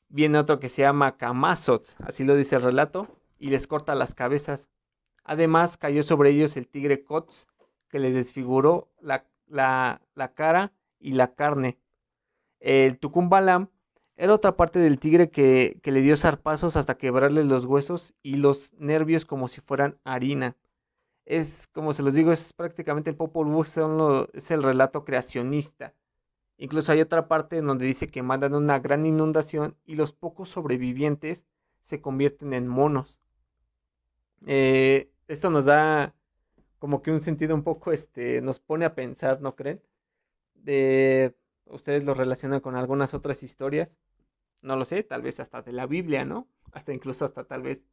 Viene 0.08 0.40
otro 0.40 0.60
que 0.60 0.70
se 0.70 0.82
llama 0.82 1.18
Kamazots, 1.18 1.98
así 2.00 2.24
lo 2.24 2.36
dice 2.36 2.56
el 2.56 2.64
relato, 2.64 3.08
y 3.38 3.50
les 3.50 3.68
corta 3.68 3.94
las 3.94 4.16
cabezas. 4.16 4.70
Además 5.24 5.78
cayó 5.78 6.02
sobre 6.02 6.32
ellos 6.32 6.56
el 6.58 6.68
tigre 6.68 7.04
Kots, 7.04 7.48
que 7.90 8.00
les 8.00 8.14
desfiguró 8.14 8.90
la, 9.02 9.26
cara 10.34 10.72
y 11.00 11.12
la 11.12 11.36
carne. 11.36 11.78
El 12.62 13.00
Tucumbalam 13.00 13.68
era 14.16 14.34
otra 14.34 14.56
parte 14.56 14.80
del 14.80 14.98
tigre 14.98 15.30
que, 15.30 15.80
que, 15.84 15.92
le 15.92 16.02
dio 16.02 16.16
zarpazos 16.16 16.78
hasta 16.78 16.98
quebrarle 16.98 17.44
los 17.44 17.66
huesos 17.66 18.14
y 18.24 18.36
los 18.36 18.74
nervios 18.76 19.26
como 19.26 19.50
si 19.50 19.60
fueran 19.60 20.00
harina. 20.06 20.56
Es, 21.32 21.68
como 21.70 21.94
se 21.94 22.04
los 22.04 22.14
digo, 22.14 22.34
es 22.34 22.52
prácticamente 22.52 23.10
el 23.10 23.16
Popol 23.16 23.48
Vuh, 23.48 23.64
es 24.34 24.52
el 24.52 24.64
relato 24.64 25.06
creacionista. 25.06 25.96
Incluso 26.58 26.92
hay 26.92 27.00
otra 27.00 27.30
parte 27.30 27.58
en 27.58 27.68
donde 27.68 27.86
dice 27.86 28.10
que 28.10 28.22
mandan 28.22 28.54
una 28.54 28.80
gran 28.80 29.06
inundación 29.06 29.78
y 29.86 29.96
los 29.96 30.12
pocos 30.12 30.50
sobrevivientes 30.50 31.46
se 31.80 32.02
convierten 32.02 32.52
en 32.52 32.68
monos. 32.68 33.18
Eh, 34.46 35.10
esto 35.30 35.50
nos 35.50 35.64
da 35.64 36.14
como 36.80 37.02
que 37.02 37.12
un 37.12 37.22
sentido 37.22 37.56
un 37.56 37.64
poco, 37.64 37.94
este, 37.94 38.42
nos 38.42 38.60
pone 38.60 38.84
a 38.84 38.94
pensar, 38.94 39.40
¿no 39.40 39.56
creen? 39.56 39.82
De, 40.56 41.34
ustedes 41.64 42.04
lo 42.04 42.14
relacionan 42.14 42.60
con 42.60 42.76
algunas 42.76 43.14
otras 43.14 43.42
historias, 43.42 44.02
no 44.62 44.76
lo 44.76 44.84
sé, 44.84 45.04
tal 45.04 45.22
vez 45.22 45.40
hasta 45.40 45.62
de 45.62 45.72
la 45.72 45.88
Biblia, 45.88 46.26
¿no? 46.26 46.50
Hasta 46.74 46.94
incluso 46.94 47.24
hasta 47.24 47.46
tal 47.46 47.62
vez 47.62 47.86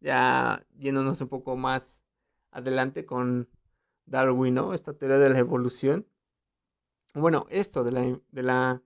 ya 0.00 0.64
yéndonos 0.78 1.20
un 1.20 1.28
poco 1.28 1.54
más 1.54 2.02
adelante 2.50 3.06
con 3.06 3.48
Darwin, 4.06 4.54
¿no? 4.54 4.74
Esta 4.74 4.94
teoría 4.94 5.18
de 5.18 5.30
la 5.30 5.38
evolución. 5.38 6.06
Bueno, 7.14 7.46
esto 7.50 7.84
de 7.84 7.92
la, 7.92 8.20
de 8.30 8.42
la 8.42 8.82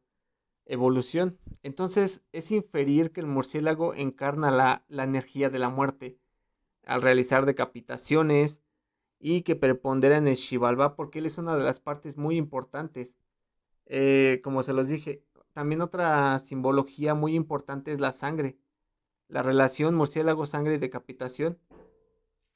evolución. 0.67 1.39
Entonces 1.63 2.23
es 2.33 2.51
inferir 2.51 3.13
que 3.13 3.21
el 3.21 3.27
murciélago 3.27 3.95
encarna 3.95 4.51
la, 4.51 4.85
la 4.89 5.05
energía 5.05 5.51
de 5.51 5.59
la 5.59 5.69
muerte 5.69 6.19
al 6.85 7.03
realizar 7.03 7.47
decapitaciones, 7.47 8.63
y 9.23 9.43
que 9.43 9.55
prepondera 9.55 10.17
en 10.17 10.27
el 10.27 10.35
Shivalba 10.35 10.97
porque 10.97 11.21
él 11.21 11.27
es 11.27 11.39
una 11.39 11.57
de 11.57 11.63
las 11.63 11.79
partes 11.79 12.19
muy 12.19 12.37
importantes. 12.37 13.15
Eh, 13.87 14.41
como 14.43 14.65
se 14.65 14.73
los 14.73 14.89
dije, 14.89 15.23
también 15.53 15.81
otra 15.81 16.41
simbología 16.41 17.15
muy 17.15 17.37
importante 17.37 17.93
es 17.93 18.01
la 18.01 18.13
sangre, 18.13 18.59
la 19.29 19.45
relación 19.45 19.95
murciélago-sangre 19.95 20.75
y 20.75 20.79
decapitación. 20.79 21.57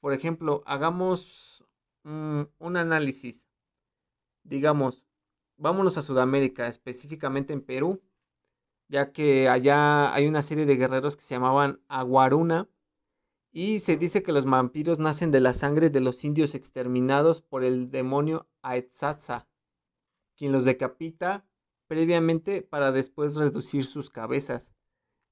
Por 0.07 0.13
ejemplo, 0.13 0.63
hagamos 0.65 1.65
un 2.05 2.77
análisis. 2.77 3.45
Digamos, 4.45 5.05
vámonos 5.57 5.97
a 5.97 6.01
Sudamérica, 6.01 6.69
específicamente 6.69 7.51
en 7.51 7.59
Perú, 7.59 8.01
ya 8.87 9.11
que 9.11 9.49
allá 9.49 10.13
hay 10.13 10.25
una 10.25 10.43
serie 10.43 10.65
de 10.65 10.77
guerreros 10.77 11.17
que 11.17 11.23
se 11.23 11.33
llamaban 11.33 11.81
Aguaruna 11.89 12.69
y 13.51 13.79
se 13.79 13.97
dice 13.97 14.23
que 14.23 14.31
los 14.31 14.45
vampiros 14.45 14.97
nacen 14.97 15.29
de 15.31 15.41
la 15.41 15.53
sangre 15.53 15.89
de 15.89 15.99
los 15.99 16.23
indios 16.23 16.55
exterminados 16.55 17.41
por 17.41 17.65
el 17.65 17.91
demonio 17.91 18.47
Aetzatza, 18.61 19.49
quien 20.37 20.53
los 20.53 20.63
decapita 20.63 21.45
previamente 21.87 22.61
para 22.61 22.93
después 22.93 23.35
reducir 23.35 23.83
sus 23.83 24.09
cabezas. 24.09 24.71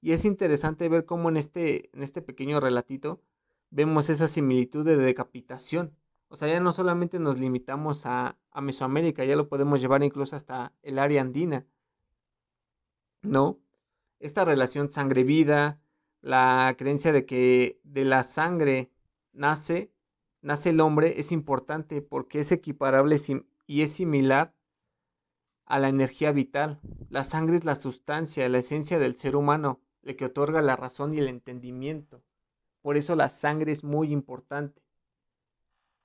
Y 0.01 0.11
es 0.11 0.25
interesante 0.25 0.89
ver 0.89 1.05
cómo 1.05 1.29
en 1.29 1.38
este, 1.38 1.89
en 1.95 2.03
este 2.03 2.21
pequeño 2.21 2.59
relatito 2.59 3.21
vemos 3.69 4.10
esa 4.10 4.28
similitud 4.28 4.86
de 4.86 4.97
decapitación. 4.97 5.95
O 6.28 6.36
sea, 6.36 6.47
ya 6.47 6.60
no 6.60 6.71
solamente 6.71 7.19
nos 7.19 7.38
limitamos 7.38 8.06
a, 8.06 8.38
Mesoamérica, 8.62 9.25
ya 9.25 9.36
lo 9.36 9.49
podemos 9.49 9.82
llevar 9.82 10.01
incluso 10.04 10.36
hasta 10.36 10.73
el 10.82 10.97
área 10.99 11.21
andina. 11.21 11.65
¿No? 13.21 13.60
Esta 14.19 14.45
relación 14.45 14.91
sangre-vida, 14.91 15.82
la 16.21 16.75
creencia 16.78 17.12
de 17.12 17.25
que 17.25 17.80
de 17.84 18.06
la 18.06 18.23
sangre 18.23 18.91
nace, 19.34 19.91
nace 20.41 20.69
el 20.69 20.80
hombre 20.80 21.19
es 21.19 21.32
importante 21.32 22.01
porque 22.01 22.39
es 22.39 22.51
equiparable 22.51 23.17
y 23.67 23.82
es 23.82 23.91
similar 23.91 24.54
a 25.65 25.80
la 25.80 25.89
energía 25.89 26.32
vital. 26.32 26.80
La 27.10 27.23
sangre 27.23 27.58
es 27.58 27.65
la 27.65 27.75
sustancia, 27.75 28.47
la 28.49 28.60
esencia 28.60 28.99
del 28.99 29.17
ser 29.17 29.36
humano, 29.36 29.82
la 30.01 30.13
que 30.13 30.25
otorga 30.25 30.62
la 30.62 30.75
razón 30.75 31.13
y 31.13 31.19
el 31.19 31.28
entendimiento. 31.28 32.23
Por 32.86 32.98
eso 32.98 33.15
la 33.15 33.30
sangre 33.30 33.71
es 33.71 33.84
muy 33.84 34.12
importante. 34.12 34.80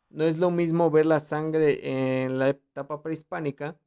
No 0.08 0.24
es 0.24 0.38
lo 0.38 0.50
mismo 0.50 0.90
ver 0.90 1.04
la 1.04 1.20
sangre 1.20 2.22
en 2.24 2.38
la 2.38 2.48
etapa 2.48 3.02
prehispánica 3.02 3.78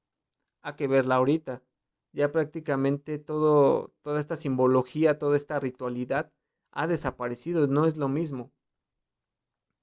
a 0.61 0.75
que 0.75 0.85
verla 0.85 1.15
ahorita 1.15 1.63
ya 2.11 2.31
prácticamente 2.31 3.17
toda 3.17 3.89
esta 4.19 4.35
simbología, 4.35 5.17
toda 5.17 5.37
esta 5.37 5.59
ritualidad 5.59 6.31
ha 6.69 6.85
desaparecido, 6.85 7.65
no 7.65 7.87
es 7.87 7.97
lo 7.97 8.09
mismo. 8.09 8.51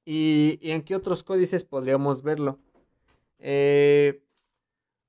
¿Y, 0.04 0.60
en 0.62 0.82
qué 0.82 0.94
otros 0.94 1.24
códices 1.24 1.64
podríamos 1.64 2.22
verlo? 2.22 2.60
Eh, 3.40 4.22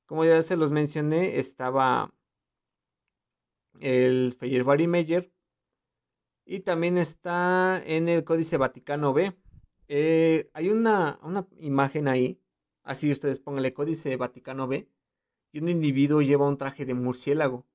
como 0.08 0.26
ya 0.26 0.42
se 0.42 0.58
los 0.58 0.72
mencioné, 0.72 1.38
estaba 1.38 2.12
el 3.80 4.36
Feyerbeer 4.40 4.88
Meyer 4.88 5.32
y 6.52 6.60
también 6.60 6.98
está 6.98 7.82
en 7.86 8.10
el 8.10 8.26
Códice 8.26 8.58
Vaticano 8.58 9.14
B. 9.14 9.34
Eh, 9.88 10.50
hay 10.52 10.68
una, 10.68 11.18
una 11.24 11.48
imagen 11.60 12.10
ahí, 12.10 12.42
así 12.84 13.10
ustedes 13.10 13.40
pónganle 13.40 13.74
Códice 13.74 14.18
Vaticano 14.18 14.68
B 14.68 14.90
y 15.54 15.60
un 15.60 15.70
individuo 15.70 16.22
lleva 16.22 16.50
un 16.50 16.58
traje 16.58 16.86
de 16.86 16.94
murciélago. 16.94 17.66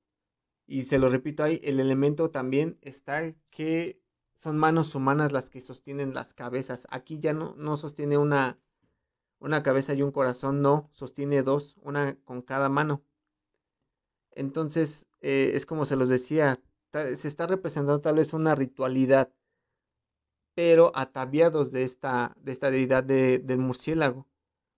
Y 0.66 0.84
se 0.84 0.98
lo 0.98 1.08
repito 1.08 1.42
ahí, 1.42 1.58
el 1.64 1.80
elemento 1.80 2.30
también 2.30 2.76
está 2.82 3.34
que 3.48 3.98
son 4.34 4.58
manos 4.58 4.94
humanas 4.94 5.32
las 5.32 5.48
que 5.48 5.62
sostienen 5.62 6.12
las 6.12 6.34
cabezas. 6.34 6.86
Aquí 6.90 7.18
ya 7.18 7.32
no, 7.32 7.54
no 7.56 7.78
sostiene 7.78 8.18
una, 8.18 8.58
una 9.38 9.62
cabeza 9.62 9.94
y 9.94 10.02
un 10.02 10.12
corazón, 10.12 10.60
no, 10.60 10.90
sostiene 10.92 11.42
dos, 11.42 11.76
una 11.82 12.16
con 12.24 12.42
cada 12.42 12.68
mano. 12.68 13.02
Entonces, 14.32 15.06
eh, 15.22 15.52
es 15.54 15.64
como 15.64 15.86
se 15.86 15.96
los 15.96 16.10
decía, 16.10 16.60
se 16.92 17.28
está 17.28 17.46
representando 17.46 18.00
tal 18.00 18.16
vez 18.16 18.32
una 18.32 18.54
ritualidad, 18.54 19.30
pero 20.54 20.92
ataviados 20.94 21.72
de 21.72 21.82
esta, 21.82 22.34
de 22.40 22.52
esta 22.52 22.70
deidad 22.70 23.04
de, 23.04 23.38
del 23.38 23.58
murciélago 23.58 24.26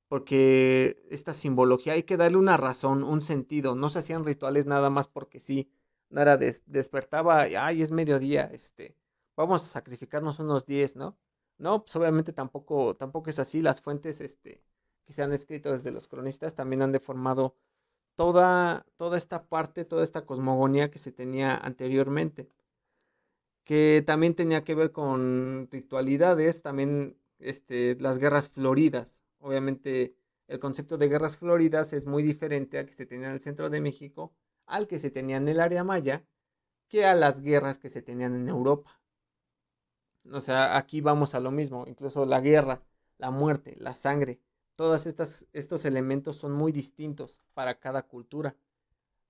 porque 0.08 1.04
esta 1.10 1.34
simbología 1.34 1.94
hay 1.94 2.04
que 2.04 2.16
darle 2.16 2.38
una 2.38 2.56
razón, 2.56 3.04
un 3.04 3.22
sentido, 3.22 3.74
no 3.76 3.90
se 3.90 4.00
hacían 4.00 4.24
rituales 4.24 4.66
nada 4.66 4.90
más 4.90 5.08
porque 5.08 5.40
sí, 5.40 5.70
no 6.10 6.22
despertaba, 6.66 7.42
ay, 7.42 7.82
es 7.82 7.90
mediodía, 7.92 8.44
este, 8.52 8.96
vamos 9.36 9.62
a 9.62 9.66
sacrificarnos 9.66 10.38
unos 10.40 10.66
10, 10.66 10.96
¿no? 10.96 11.18
No, 11.58 11.82
pues 11.84 11.96
obviamente 11.96 12.32
tampoco, 12.32 12.96
tampoco 12.96 13.30
es 13.30 13.38
así, 13.38 13.62
las 13.62 13.82
fuentes, 13.82 14.20
este, 14.20 14.62
que 15.06 15.12
se 15.12 15.22
han 15.22 15.32
escrito 15.32 15.72
desde 15.72 15.90
los 15.92 16.08
cronistas 16.08 16.54
también 16.54 16.82
han 16.82 16.92
deformado 16.92 17.56
toda, 18.18 18.84
toda 18.96 19.16
esta 19.16 19.44
parte, 19.46 19.84
toda 19.84 20.02
esta 20.02 20.26
cosmogonía 20.26 20.90
que 20.90 20.98
se 20.98 21.12
tenía 21.12 21.56
anteriormente, 21.56 22.48
que 23.64 24.02
también 24.04 24.34
tenía 24.34 24.64
que 24.64 24.74
ver 24.74 24.90
con 24.90 25.68
ritualidades, 25.70 26.62
también, 26.62 27.16
este, 27.38 27.94
las 28.00 28.18
guerras 28.18 28.48
floridas, 28.48 29.20
Obviamente 29.40 30.16
el 30.48 30.58
concepto 30.58 30.98
de 30.98 31.08
guerras 31.08 31.36
floridas 31.36 31.92
es 31.92 32.06
muy 32.06 32.24
diferente 32.24 32.76
al 32.80 32.86
que 32.86 32.92
se 32.92 33.06
tenía 33.06 33.28
en 33.28 33.34
el 33.34 33.40
centro 33.40 33.70
de 33.70 33.80
México, 33.80 34.34
al 34.66 34.88
que 34.88 34.98
se 34.98 35.12
tenía 35.12 35.36
en 35.36 35.46
el 35.46 35.60
área 35.60 35.84
maya, 35.84 36.24
que 36.88 37.04
a 37.06 37.14
las 37.14 37.40
guerras 37.40 37.78
que 37.78 37.88
se 37.88 38.02
tenían 38.02 38.34
en 38.34 38.48
Europa. 38.48 39.00
O 40.32 40.40
sea, 40.40 40.76
aquí 40.76 41.00
vamos 41.00 41.36
a 41.36 41.40
lo 41.40 41.52
mismo, 41.52 41.84
incluso 41.86 42.26
la 42.26 42.40
guerra, 42.40 42.82
la 43.16 43.30
muerte, 43.30 43.76
la 43.78 43.94
sangre, 43.94 44.40
todos 44.78 45.06
estos 45.06 45.84
elementos 45.84 46.36
son 46.36 46.52
muy 46.52 46.70
distintos 46.70 47.40
para 47.52 47.80
cada 47.80 48.02
cultura. 48.02 48.54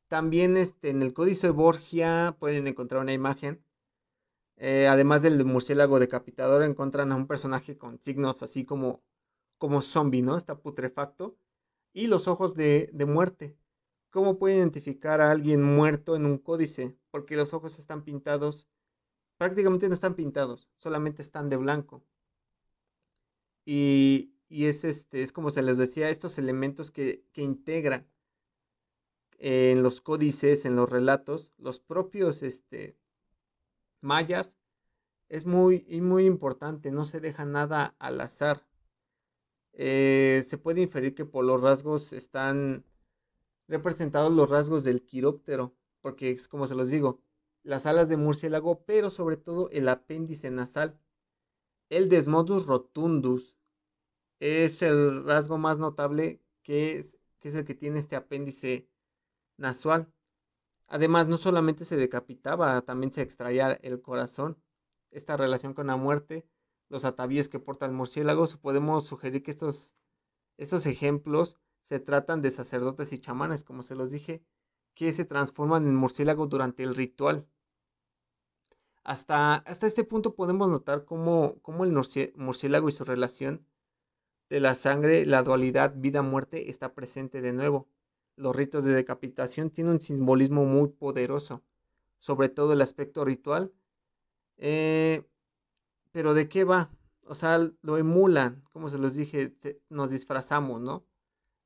También 0.06 0.58
este, 0.58 0.90
en 0.90 1.00
el 1.00 1.14
Códice 1.14 1.48
Borgia 1.48 2.36
pueden 2.38 2.66
encontrar 2.66 3.00
una 3.00 3.14
imagen. 3.14 3.64
Eh, 4.58 4.88
además 4.88 5.22
del 5.22 5.42
murciélago 5.46 6.00
decapitador, 6.00 6.62
encuentran 6.64 7.12
a 7.12 7.16
un 7.16 7.26
personaje 7.26 7.78
con 7.78 7.98
signos 7.98 8.42
así 8.42 8.66
como, 8.66 9.02
como 9.56 9.80
zombie, 9.80 10.20
¿no? 10.20 10.36
Está 10.36 10.58
putrefacto. 10.58 11.38
Y 11.94 12.08
los 12.08 12.28
ojos 12.28 12.54
de, 12.54 12.90
de 12.92 13.06
muerte. 13.06 13.56
¿Cómo 14.10 14.38
puede 14.38 14.56
identificar 14.56 15.22
a 15.22 15.30
alguien 15.30 15.62
muerto 15.62 16.14
en 16.14 16.26
un 16.26 16.36
códice? 16.36 16.94
Porque 17.10 17.36
los 17.36 17.54
ojos 17.54 17.78
están 17.78 18.04
pintados, 18.04 18.68
prácticamente 19.38 19.88
no 19.88 19.94
están 19.94 20.14
pintados, 20.14 20.68
solamente 20.76 21.22
están 21.22 21.48
de 21.48 21.56
blanco. 21.56 22.04
Y, 23.64 24.34
y 24.48 24.66
es, 24.66 24.84
este, 24.84 25.22
es 25.22 25.32
como 25.32 25.50
se 25.50 25.62
les 25.62 25.78
decía, 25.78 26.10
estos 26.10 26.38
elementos 26.38 26.90
que, 26.90 27.24
que 27.32 27.42
integran 27.42 28.06
en 29.38 29.82
los 29.82 30.00
códices, 30.00 30.64
en 30.64 30.76
los 30.76 30.88
relatos, 30.90 31.52
los 31.58 31.80
propios 31.80 32.42
este, 32.42 32.96
mayas, 34.00 34.56
es 35.28 35.44
muy, 35.44 35.86
muy 36.00 36.26
importante, 36.26 36.90
no 36.90 37.04
se 37.04 37.20
deja 37.20 37.44
nada 37.44 37.94
al 37.98 38.20
azar. 38.20 38.66
Eh, 39.74 40.42
se 40.46 40.58
puede 40.58 40.80
inferir 40.80 41.14
que 41.14 41.24
por 41.24 41.44
los 41.44 41.60
rasgos 41.60 42.12
están 42.12 42.84
representados 43.68 44.32
los 44.32 44.48
rasgos 44.48 44.84
del 44.84 45.04
quiróptero, 45.04 45.74
porque 46.00 46.30
es 46.30 46.48
como 46.48 46.66
se 46.66 46.74
los 46.74 46.88
digo, 46.88 47.20
las 47.62 47.86
alas 47.86 48.08
de 48.08 48.16
murciélago, 48.16 48.84
pero 48.84 49.10
sobre 49.10 49.36
todo 49.36 49.68
el 49.70 49.88
apéndice 49.88 50.50
nasal. 50.50 50.98
El 51.90 52.08
desmodus 52.08 52.66
rotundus 52.66 53.57
es 54.40 54.82
el 54.82 55.24
rasgo 55.24 55.58
más 55.58 55.78
notable 55.78 56.40
que 56.62 56.98
es, 56.98 57.18
que 57.40 57.48
es 57.50 57.54
el 57.54 57.64
que 57.64 57.74
tiene 57.74 57.98
este 57.98 58.16
apéndice 58.16 58.88
nasal. 59.56 60.12
Además, 60.86 61.28
no 61.28 61.36
solamente 61.36 61.84
se 61.84 61.96
decapitaba, 61.96 62.80
también 62.82 63.12
se 63.12 63.22
extraía 63.22 63.72
el 63.82 64.00
corazón. 64.00 64.56
Esta 65.10 65.36
relación 65.36 65.74
con 65.74 65.88
la 65.88 65.96
muerte, 65.96 66.46
los 66.88 67.04
atavíos 67.04 67.48
que 67.48 67.60
porta 67.60 67.86
el 67.86 67.92
murciélago, 67.92 68.46
podemos 68.60 69.04
sugerir 69.04 69.42
que 69.42 69.50
estos, 69.50 69.94
estos 70.56 70.86
ejemplos 70.86 71.58
se 71.82 72.00
tratan 72.00 72.42
de 72.42 72.50
sacerdotes 72.50 73.12
y 73.12 73.18
chamanes, 73.18 73.64
como 73.64 73.82
se 73.82 73.94
los 73.94 74.10
dije, 74.10 74.42
que 74.94 75.12
se 75.12 75.24
transforman 75.24 75.86
en 75.86 75.94
murciélago 75.94 76.46
durante 76.46 76.82
el 76.82 76.94
ritual. 76.94 77.46
Hasta, 79.04 79.56
hasta 79.56 79.86
este 79.86 80.04
punto 80.04 80.34
podemos 80.34 80.68
notar 80.68 81.04
cómo, 81.04 81.60
cómo 81.62 81.84
el 81.84 81.92
murciélago 81.92 82.88
y 82.88 82.92
su 82.92 83.04
relación 83.04 83.66
de 84.50 84.60
la 84.60 84.74
sangre, 84.74 85.26
la 85.26 85.42
dualidad 85.42 85.94
vida-muerte 85.96 86.70
está 86.70 86.94
presente 86.94 87.40
de 87.40 87.52
nuevo. 87.52 87.88
Los 88.36 88.54
ritos 88.56 88.84
de 88.84 88.92
decapitación 88.92 89.70
tienen 89.70 89.94
un 89.94 90.00
simbolismo 90.00 90.64
muy 90.64 90.88
poderoso, 90.88 91.62
sobre 92.18 92.48
todo 92.48 92.72
el 92.72 92.82
aspecto 92.82 93.24
ritual. 93.24 93.72
Eh, 94.58 95.24
pero 96.12 96.34
¿de 96.34 96.48
qué 96.48 96.64
va? 96.64 96.90
O 97.24 97.34
sea, 97.34 97.58
lo 97.82 97.98
emulan, 97.98 98.62
como 98.72 98.90
se 98.90 98.98
los 98.98 99.14
dije, 99.14 99.54
nos 99.90 100.10
disfrazamos, 100.10 100.80
¿no? 100.80 101.04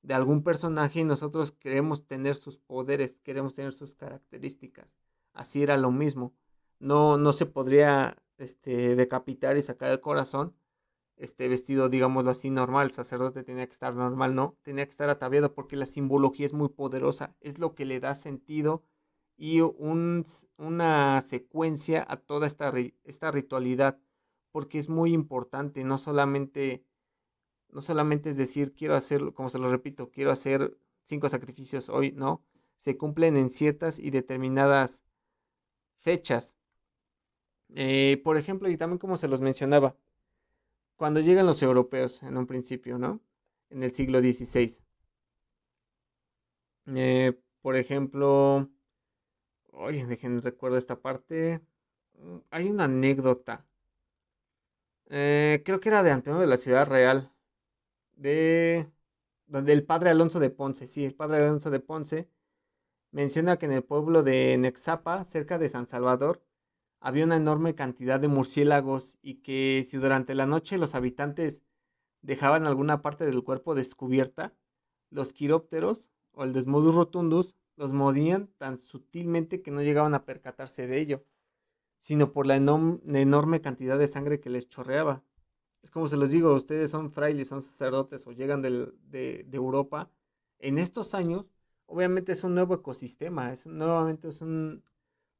de 0.02 0.14
algún 0.14 0.42
personaje 0.42 1.00
y 1.00 1.04
nosotros 1.04 1.52
queremos 1.52 2.06
tener 2.06 2.36
sus 2.36 2.58
poderes, 2.58 3.16
queremos 3.22 3.54
tener 3.54 3.72
sus 3.72 3.94
características. 3.94 4.88
Así 5.32 5.62
era 5.62 5.76
lo 5.76 5.90
mismo. 5.90 6.34
No, 6.78 7.18
no 7.18 7.32
se 7.32 7.46
podría 7.46 8.16
este, 8.38 8.96
decapitar 8.96 9.56
y 9.56 9.62
sacar 9.62 9.90
el 9.92 10.00
corazón 10.00 10.54
este 11.22 11.48
vestido, 11.48 11.88
digámoslo 11.88 12.30
así, 12.32 12.50
normal. 12.50 12.88
El 12.88 12.92
sacerdote 12.92 13.44
tenía 13.44 13.66
que 13.66 13.72
estar 13.72 13.94
normal, 13.94 14.34
no, 14.34 14.56
tenía 14.62 14.84
que 14.84 14.90
estar 14.90 15.08
ataviado 15.10 15.54
porque 15.54 15.76
la 15.76 15.86
simbología 15.86 16.46
es 16.46 16.52
muy 16.52 16.68
poderosa, 16.68 17.34
es 17.40 17.58
lo 17.58 17.74
que 17.74 17.84
le 17.84 18.00
da 18.00 18.14
sentido 18.14 18.82
y 19.36 19.60
un, 19.60 20.24
una 20.58 21.20
secuencia 21.22 22.04
a 22.08 22.16
toda 22.16 22.46
esta, 22.46 22.72
esta 23.04 23.30
ritualidad, 23.30 23.98
porque 24.50 24.78
es 24.78 24.88
muy 24.88 25.12
importante, 25.12 25.84
no 25.84 25.98
solamente 25.98 26.84
no 27.72 27.80
solamente 27.80 28.30
es 28.30 28.36
decir, 28.36 28.74
quiero 28.74 28.94
hacer, 28.94 29.32
como 29.32 29.48
se 29.50 29.58
lo 29.58 29.70
repito, 29.70 30.10
quiero 30.10 30.30
hacer 30.30 30.76
cinco 31.04 31.28
sacrificios 31.28 31.88
hoy, 31.88 32.12
no, 32.12 32.44
se 32.78 32.96
cumplen 32.98 33.36
en 33.36 33.50
ciertas 33.50 33.98
y 33.98 34.10
determinadas 34.10 35.02
fechas. 35.98 36.54
Eh, 37.74 38.20
por 38.22 38.36
ejemplo, 38.36 38.68
y 38.68 38.76
también 38.76 38.98
como 38.98 39.16
se 39.16 39.28
los 39.28 39.40
mencionaba, 39.40 39.96
cuando 41.02 41.18
llegan 41.18 41.46
los 41.46 41.60
europeos 41.62 42.22
en 42.22 42.36
un 42.36 42.46
principio, 42.46 42.96
¿no? 42.96 43.20
En 43.70 43.82
el 43.82 43.92
siglo 43.92 44.20
XVI. 44.20 44.72
Eh, 46.86 47.40
por 47.60 47.74
ejemplo, 47.74 48.70
oye, 49.72 50.06
dejen 50.06 50.40
recuerdo 50.42 50.78
esta 50.78 51.00
parte. 51.02 51.60
Mm, 52.14 52.36
hay 52.50 52.70
una 52.70 52.84
anécdota. 52.84 53.66
Eh, 55.10 55.62
creo 55.64 55.80
que 55.80 55.88
era 55.88 56.04
de 56.04 56.12
Antonio 56.12 56.40
de 56.40 56.46
la 56.46 56.56
Ciudad 56.56 56.86
Real 56.86 57.32
de 58.16 58.88
donde 59.46 59.72
el 59.72 59.84
padre 59.84 60.10
Alonso 60.10 60.40
de 60.40 60.50
Ponce, 60.50 60.88
sí, 60.88 61.04
el 61.04 61.14
padre 61.16 61.38
Alonso 61.38 61.70
de 61.70 61.80
Ponce 61.80 62.30
menciona 63.12 63.58
que 63.58 63.66
en 63.66 63.72
el 63.72 63.84
pueblo 63.84 64.22
de 64.22 64.56
Nexapa, 64.58 65.24
cerca 65.24 65.58
de 65.58 65.68
San 65.68 65.88
Salvador, 65.88 66.42
había 67.02 67.24
una 67.24 67.36
enorme 67.36 67.74
cantidad 67.74 68.20
de 68.20 68.28
murciélagos 68.28 69.18
y 69.22 69.42
que 69.42 69.84
si 69.88 69.96
durante 69.96 70.36
la 70.36 70.46
noche 70.46 70.78
los 70.78 70.94
habitantes 70.94 71.60
dejaban 72.22 72.64
alguna 72.64 73.02
parte 73.02 73.26
del 73.26 73.42
cuerpo 73.42 73.74
descubierta, 73.74 74.54
los 75.10 75.32
quirópteros 75.32 76.12
o 76.30 76.44
el 76.44 76.52
Desmodus 76.52 76.94
rotundus 76.94 77.56
los 77.76 77.92
mordían 77.92 78.48
tan 78.56 78.78
sutilmente 78.78 79.62
que 79.62 79.72
no 79.72 79.82
llegaban 79.82 80.14
a 80.14 80.24
percatarse 80.24 80.86
de 80.86 81.00
ello, 81.00 81.24
sino 81.98 82.32
por 82.32 82.46
la 82.46 82.54
enorme 82.54 83.60
cantidad 83.60 83.98
de 83.98 84.06
sangre 84.06 84.38
que 84.38 84.50
les 84.50 84.68
chorreaba. 84.68 85.24
Es 85.82 85.90
como 85.90 86.06
se 86.06 86.16
los 86.16 86.30
digo, 86.30 86.54
ustedes 86.54 86.90
son 86.90 87.10
frailes, 87.10 87.48
son 87.48 87.62
sacerdotes 87.62 88.26
o 88.28 88.32
llegan 88.32 88.62
de, 88.62 89.44
Europa, 89.52 90.08
en 90.60 90.78
estos 90.78 91.14
años, 91.14 91.50
obviamente 91.86 92.30
es 92.30 92.44
un 92.44 92.54
nuevo 92.54 92.74
ecosistema, 92.74 93.52
es, 93.52 93.66
nuevamente 93.66 94.30
son 94.30 94.84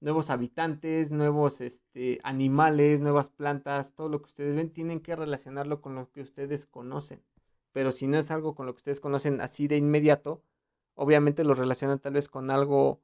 nuevos 0.03 0.31
habitantes, 0.31 1.13
nuevos 1.13 1.61
este, 1.61 2.21
animales, 2.25 3.01
nuevas 3.01 3.31
plantas, 3.31 3.95
todo 3.95 4.09
lo 4.09 4.21
que 4.21 4.27
ustedes 4.27 4.57
ven, 4.57 4.73
tienen 4.73 5.01
que 5.01 5.17
relacionarlo 5.17 5.81
con 5.81 5.95
lo 5.95 6.11
que 6.11 6.23
ustedes 6.23 6.67
conocen. 6.67 7.23
Pero 7.73 7.93
si 7.93 8.07
no 8.07 8.19
es 8.19 8.31
algo 8.31 8.55
con 8.55 8.67
lo 8.67 8.75
que 8.75 8.79
ustedes 8.79 9.01
conocen 9.01 9.41
así 9.41 9.69
de 9.69 9.77
inmediato, 9.77 10.45
obviamente 10.95 11.45
lo 11.45 11.55
relacionan 11.55 12.01
tal 12.01 12.15
vez 12.15 12.29
con 12.29 12.51
algo 12.51 13.01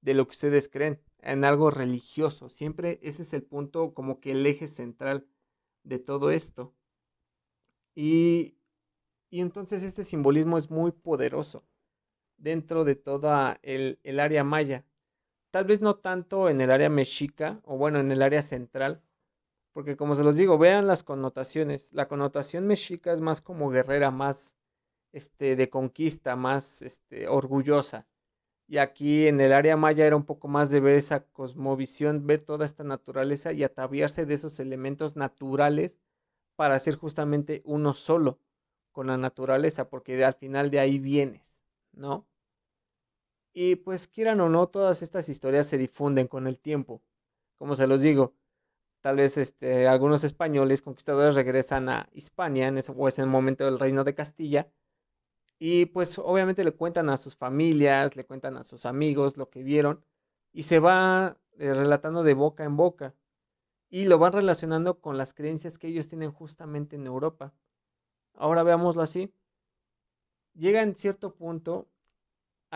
de 0.00 0.14
lo 0.14 0.26
que 0.26 0.32
ustedes 0.32 0.68
creen, 0.68 1.00
en 1.18 1.44
algo 1.44 1.70
religioso. 1.70 2.48
Siempre 2.48 3.00
ese 3.02 3.22
es 3.22 3.34
el 3.34 3.42
punto 3.42 3.92
como 3.92 4.20
que 4.20 4.30
el 4.30 4.46
eje 4.46 4.68
central 4.68 5.26
de 5.82 5.98
todo 5.98 6.30
esto. 6.30 6.74
Y, 7.96 8.56
y 9.30 9.40
entonces 9.40 9.82
este 9.82 10.04
simbolismo 10.04 10.58
es 10.58 10.70
muy 10.70 10.92
poderoso 10.92 11.64
dentro 12.36 12.84
de 12.84 12.94
toda 12.94 13.58
el, 13.62 13.98
el, 14.04 14.20
área 14.20 14.44
maya. 14.44 14.84
Tal 15.56 15.64
vez 15.64 15.80
no 15.80 15.96
tanto 15.96 16.50
en 16.50 16.60
el 16.60 16.70
área 16.70 16.90
mexica, 16.90 17.62
o 17.64 17.78
bueno, 17.78 17.98
en 17.98 18.12
el 18.12 18.20
área 18.20 18.42
central, 18.42 19.00
porque 19.72 19.96
como 19.96 20.14
se 20.14 20.22
los 20.22 20.36
digo, 20.36 20.58
vean 20.58 20.86
las 20.86 21.02
connotaciones. 21.02 21.94
La 21.94 22.08
connotación 22.08 22.66
mexica 22.66 23.10
es 23.10 23.22
más 23.22 23.40
como 23.40 23.70
guerrera, 23.70 24.10
más 24.10 24.54
este, 25.12 25.56
de 25.56 25.70
conquista, 25.70 26.36
más 26.36 26.82
este, 26.82 27.26
orgullosa. 27.26 28.06
Y 28.68 28.76
aquí 28.76 29.28
en 29.28 29.40
el 29.40 29.54
área 29.54 29.78
maya 29.78 30.06
era 30.06 30.16
un 30.16 30.26
poco 30.26 30.46
más 30.46 30.68
de 30.68 30.80
ver 30.80 30.96
esa 30.96 31.24
cosmovisión, 31.24 32.26
ver 32.26 32.42
toda 32.42 32.66
esta 32.66 32.84
naturaleza 32.84 33.54
y 33.54 33.64
ataviarse 33.64 34.26
de 34.26 34.34
esos 34.34 34.60
elementos 34.60 35.16
naturales 35.16 35.96
para 36.56 36.78
ser 36.78 36.96
justamente 36.96 37.62
uno 37.64 37.94
solo 37.94 38.40
con 38.92 39.06
la 39.06 39.16
naturaleza, 39.16 39.88
porque 39.88 40.22
al 40.22 40.34
final 40.34 40.70
de 40.70 40.80
ahí 40.80 40.98
vienes, 40.98 41.62
¿no? 41.92 42.26
Y 43.58 43.76
pues 43.76 44.06
quieran 44.06 44.42
o 44.42 44.50
no, 44.50 44.68
todas 44.68 45.00
estas 45.00 45.30
historias 45.30 45.66
se 45.66 45.78
difunden 45.78 46.28
con 46.28 46.46
el 46.46 46.58
tiempo. 46.58 47.00
Como 47.56 47.74
se 47.74 47.86
los 47.86 48.02
digo, 48.02 48.34
tal 49.00 49.16
vez 49.16 49.38
este, 49.38 49.88
algunos 49.88 50.24
españoles 50.24 50.82
conquistadores 50.82 51.34
regresan 51.34 51.88
a 51.88 52.06
Hispania, 52.12 52.68
en 52.68 52.76
ese, 52.76 52.92
o 52.92 53.26
momento 53.26 53.64
del 53.64 53.78
reino 53.78 54.04
de 54.04 54.14
Castilla, 54.14 54.70
y 55.58 55.86
pues 55.86 56.18
obviamente 56.18 56.64
le 56.64 56.72
cuentan 56.72 57.08
a 57.08 57.16
sus 57.16 57.34
familias, 57.34 58.14
le 58.14 58.26
cuentan 58.26 58.58
a 58.58 58.62
sus 58.62 58.84
amigos 58.84 59.38
lo 59.38 59.48
que 59.48 59.62
vieron, 59.62 60.04
y 60.52 60.64
se 60.64 60.78
va 60.78 61.38
eh, 61.58 61.72
relatando 61.72 62.24
de 62.24 62.34
boca 62.34 62.62
en 62.64 62.76
boca 62.76 63.14
y 63.88 64.04
lo 64.04 64.18
van 64.18 64.34
relacionando 64.34 65.00
con 65.00 65.16
las 65.16 65.32
creencias 65.32 65.78
que 65.78 65.88
ellos 65.88 66.08
tienen 66.08 66.30
justamente 66.30 66.96
en 66.96 67.06
Europa. 67.06 67.54
Ahora 68.34 68.62
veámoslo 68.64 69.00
así. 69.00 69.32
Llega 70.52 70.82
en 70.82 70.94
cierto 70.94 71.34
punto, 71.34 71.88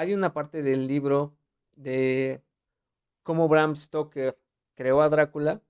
hay 0.01 0.15
una 0.15 0.33
parte 0.33 0.63
del 0.63 0.87
libro 0.87 1.37
de 1.77 2.43
cómo 3.23 3.49
Bram 3.49 3.77
Stoker 3.77 4.39
creó 4.75 5.03
a 5.03 5.11
Drácula, 5.11 5.61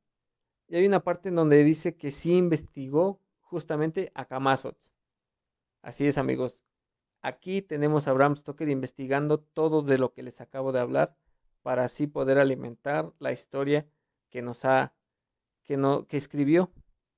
y 0.68 0.76
hay 0.76 0.86
una 0.86 1.02
parte 1.02 1.30
en 1.30 1.34
donde 1.34 1.64
dice 1.64 1.96
que 1.96 2.12
sí 2.12 2.36
investigó 2.36 3.20
justamente 3.40 4.12
a 4.14 4.26
Camazots. 4.26 4.94
Así 5.82 6.06
es, 6.06 6.16
amigos. 6.16 6.62
Aquí 7.22 7.60
tenemos 7.60 8.06
a 8.06 8.12
Bram 8.12 8.36
Stoker 8.36 8.68
investigando 8.68 9.40
todo 9.40 9.82
de 9.82 9.98
lo 9.98 10.12
que 10.12 10.22
les 10.22 10.40
acabo 10.40 10.70
de 10.70 10.78
hablar 10.78 11.16
para 11.62 11.82
así 11.82 12.06
poder 12.06 12.38
alimentar 12.38 13.12
la 13.18 13.32
historia 13.32 13.84
que 14.30 14.42
nos 14.42 14.64
ha 14.64 14.94
que 15.64 15.76
no 15.76 16.06
que 16.06 16.16
escribió 16.16 16.70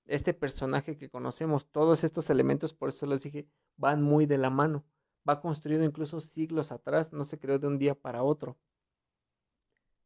este 0.07 0.33
personaje 0.33 0.97
que 0.97 1.11
conocemos. 1.11 1.67
Todos 1.67 2.05
estos 2.05 2.31
elementos, 2.31 2.73
por 2.73 2.89
eso 2.89 3.05
les 3.05 3.23
dije, 3.23 3.47
van 3.77 4.01
muy 4.01 4.25
de 4.25 4.39
la 4.39 4.49
mano. 4.49 4.83
Va 5.29 5.41
construido 5.41 5.85
incluso 5.85 6.21
siglos 6.21 6.73
atrás, 6.73 7.13
no 7.13 7.25
se 7.25 7.39
creó 7.39 7.59
de 7.59 7.67
un 7.67 7.79
día 7.79 7.95
para 7.95 8.23
otro. 8.23 8.59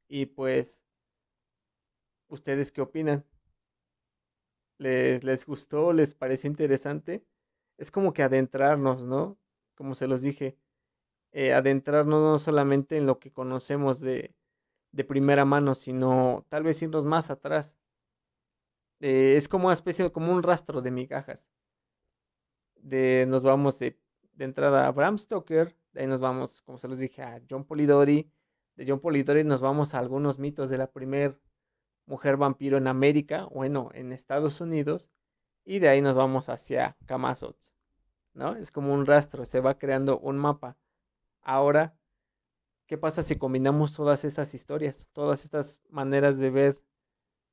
Y 0.09 0.27
pues, 0.27 0.83
¿ustedes 2.29 2.71
qué 2.73 2.81
opinan? 2.83 3.25
¿Les, 4.79 5.23
les 5.25 5.47
gustó? 5.47 5.93
¿Les 5.93 6.15
pareció 6.15 6.49
interesante? 6.51 7.25
Es 7.79 7.91
como 7.91 8.13
que 8.13 8.23
adentrarnos, 8.23 9.07
¿no? 9.07 9.39
Como 9.75 9.95
se 9.95 10.07
los 10.07 10.23
dije, 10.23 10.59
eh, 11.33 11.53
adentrarnos 11.55 12.23
no 12.23 12.39
solamente 12.39 12.97
en 12.97 13.07
lo 13.07 13.19
que 13.21 13.33
conocemos 13.33 14.01
de, 14.01 14.35
de 14.93 15.05
primera 15.05 15.45
mano, 15.45 15.75
sino 15.75 16.47
tal 16.51 16.65
vez 16.65 16.83
irnos 16.83 17.05
más 17.07 17.31
atrás. 17.31 17.77
Eh, 19.01 19.37
es 19.37 19.49
como 19.49 19.67
una 19.69 19.75
especie, 19.75 20.13
como 20.13 20.33
un 20.33 20.43
rastro 20.43 20.83
de 20.83 20.91
migajas. 20.91 21.51
De, 22.77 23.27
nos 23.29 23.43
vamos 23.43 23.79
de, 23.79 23.99
de, 24.37 24.45
entrada 24.45 24.87
a 24.87 24.93
Bram 24.93 25.19
Stoker, 25.19 25.77
de 25.93 26.01
ahí 26.01 26.07
nos 26.07 26.21
vamos, 26.21 26.63
como 26.63 26.79
se 26.79 26.89
los 26.89 26.99
dije, 26.99 27.23
a 27.23 27.43
John 27.49 27.65
Polidori. 27.65 28.31
De 28.77 28.85
John 28.87 29.01
Polidori 29.01 29.45
nos 29.45 29.61
vamos 29.61 29.95
a 29.95 29.99
algunos 29.99 30.39
mitos 30.39 30.69
de 30.69 30.79
la 30.79 30.91
primer 30.91 31.41
mujer 32.07 32.37
vampiro 32.37 32.77
en 32.77 32.87
América, 32.87 33.47
bueno, 33.47 33.91
en 33.95 34.13
Estados 34.13 34.61
Unidos, 34.61 35.11
y 35.65 35.81
de 35.81 35.89
ahí 35.89 36.01
nos 36.01 36.17
vamos 36.17 36.49
hacia 36.49 36.97
Camazotz, 37.07 37.73
¿no? 38.35 38.55
Es 38.57 38.71
como 38.71 38.95
un 38.95 39.07
rastro, 39.07 39.45
se 39.45 39.61
va 39.61 39.79
creando 39.79 40.19
un 40.21 40.39
mapa. 40.39 40.77
Ahora, 41.43 41.97
¿qué 42.87 42.97
pasa 42.97 43.23
si 43.23 43.37
combinamos 43.37 43.95
todas 43.95 44.25
esas 44.25 44.55
historias, 44.55 45.09
todas 45.13 45.45
estas 45.45 45.81
maneras 45.89 46.39
de 46.39 46.51
ver 46.51 46.83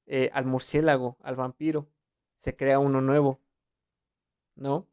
eh, 0.05 0.29
al 0.33 0.45
murciélago, 0.45 1.17
al 1.21 1.35
vampiro? 1.35 1.89
Se 2.35 2.55
crea 2.55 2.79
uno 2.79 3.01
nuevo, 3.01 3.39
¿no? 4.55 4.87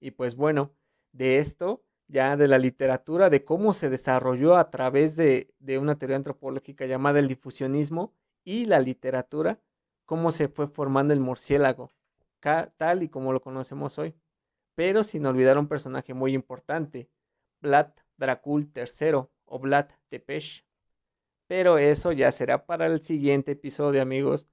Y 0.00 0.12
pues 0.12 0.36
bueno, 0.36 0.72
de 1.12 1.38
esto, 1.38 1.84
ya 2.08 2.36
de 2.36 2.48
la 2.48 2.58
literatura, 2.58 3.30
de 3.30 3.44
cómo 3.44 3.72
se 3.72 3.90
desarrolló 3.90 4.56
a 4.56 4.70
través 4.70 5.16
de, 5.16 5.54
de 5.58 5.78
una 5.78 5.98
teoría 5.98 6.16
antropológica 6.16 6.86
llamada 6.86 7.18
el 7.18 7.28
difusionismo, 7.28 8.14
y 8.46 8.64
la 8.66 8.78
literatura, 8.78 9.60
cómo 10.06 10.30
se 10.30 10.48
fue 10.48 10.68
formando 10.68 11.12
el 11.12 11.20
murciélago, 11.20 11.92
tal 12.76 13.02
y 13.02 13.08
como 13.08 13.32
lo 13.32 13.40
conocemos 13.42 13.98
hoy. 13.98 14.14
Pero 14.76 15.02
sin 15.02 15.26
olvidar 15.26 15.58
un 15.58 15.66
personaje 15.68 16.14
muy 16.14 16.32
importante, 16.32 17.10
Vlad 17.60 17.88
Dracul 18.16 18.70
III 18.74 19.26
o 19.46 19.58
Vlad 19.58 19.88
Tepes. 20.08 20.64
Pero 21.48 21.78
eso 21.78 22.12
ya 22.12 22.30
será 22.30 22.66
para 22.66 22.86
el 22.86 23.02
siguiente 23.02 23.52
episodio, 23.52 24.00
amigos. 24.00 24.46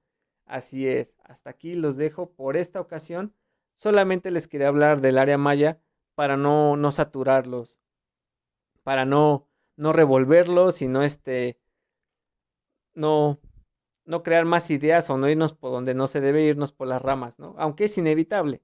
Así 0.44 0.88
es, 0.88 1.14
hasta 1.22 1.50
aquí 1.50 1.74
los 1.74 1.96
dejo 1.96 2.32
por 2.32 2.56
esta 2.56 2.80
ocasión. 2.80 3.32
Solamente 3.74 4.30
les 4.30 4.48
quería 4.48 4.68
hablar 4.68 5.00
del 5.00 5.18
área 5.18 5.38
maya 5.38 5.80
para 6.14 6.36
no, 6.36 6.76
no 6.76 6.92
saturarlos, 6.92 7.80
para 8.82 9.04
no, 9.04 9.48
no 9.76 9.92
revolverlos 9.92 10.82
y 10.82 10.88
no 10.88 11.02
este, 11.02 11.58
no, 12.94 13.40
no 14.04 14.22
crear 14.22 14.44
más 14.44 14.70
ideas 14.70 15.10
o 15.10 15.18
no 15.18 15.28
irnos 15.28 15.52
por 15.52 15.72
donde 15.72 15.94
no 15.94 16.06
se 16.06 16.20
debe 16.20 16.44
irnos 16.44 16.72
por 16.72 16.88
las 16.88 17.02
ramas, 17.02 17.38
¿no? 17.38 17.54
Aunque 17.58 17.84
es 17.84 17.98
inevitable. 17.98 18.62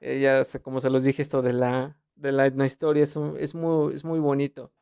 Eh, 0.00 0.20
ya 0.20 0.44
como 0.60 0.80
se 0.80 0.90
los 0.90 1.04
dije, 1.04 1.22
esto 1.22 1.42
de 1.42 1.52
la, 1.52 1.96
de 2.16 2.32
la 2.32 2.46
etnohistoria 2.46 3.02
es, 3.04 3.16
es, 3.38 3.54
muy, 3.54 3.94
es 3.94 4.04
muy 4.04 4.18
bonito. 4.18 4.72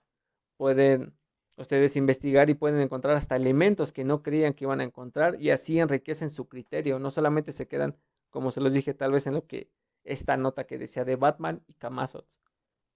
Pueden 0.56 1.14
ustedes 1.56 1.96
investigar 1.96 2.50
y 2.50 2.54
pueden 2.54 2.80
encontrar 2.80 3.16
hasta 3.16 3.36
elementos 3.36 3.92
que 3.92 4.04
no 4.04 4.22
creían 4.22 4.54
que 4.54 4.64
iban 4.64 4.80
a 4.80 4.84
encontrar 4.84 5.40
y 5.40 5.50
así 5.50 5.78
enriquecen 5.78 6.30
su 6.30 6.48
criterio. 6.48 6.98
No 6.98 7.10
solamente 7.10 7.52
se 7.52 7.68
quedan, 7.68 7.96
como 8.30 8.50
se 8.52 8.60
los 8.60 8.72
dije, 8.72 8.94
tal 8.94 9.12
vez 9.12 9.26
en 9.26 9.34
lo 9.34 9.46
que 9.46 9.70
esta 10.04 10.36
nota 10.36 10.66
que 10.66 10.78
decía 10.78 11.04
de 11.04 11.16
Batman 11.16 11.62
y 11.66 11.74
Camazot, 11.74 12.26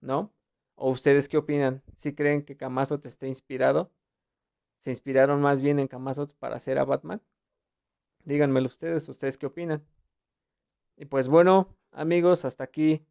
¿no? 0.01 0.33
¿O 0.77 0.91
ustedes 0.91 1.29
qué 1.29 1.37
opinan? 1.37 1.83
¿Si 1.97 2.15
creen 2.15 2.45
que 2.45 2.57
Camazot 2.57 3.05
esté 3.07 3.29
inspirado? 3.29 3.93
se 4.85 4.91
inspiraron 4.91 5.41
más 5.41 5.63
bien 5.63 5.79
en 5.79 5.89
Camazotz 5.89 6.35
para 6.35 6.57
hacer 6.57 6.79
a 6.79 6.85
Batman? 6.85 7.23
Díganmelo 8.25 8.67
ustedes, 8.67 9.09
ustedes 9.09 9.39
qué 9.39 9.47
opinan. 9.47 9.83
Y 10.99 11.07
pues 11.07 11.27
bueno, 11.27 11.75
amigos, 11.91 12.45
hasta 12.45 12.65
aquí 12.65 13.03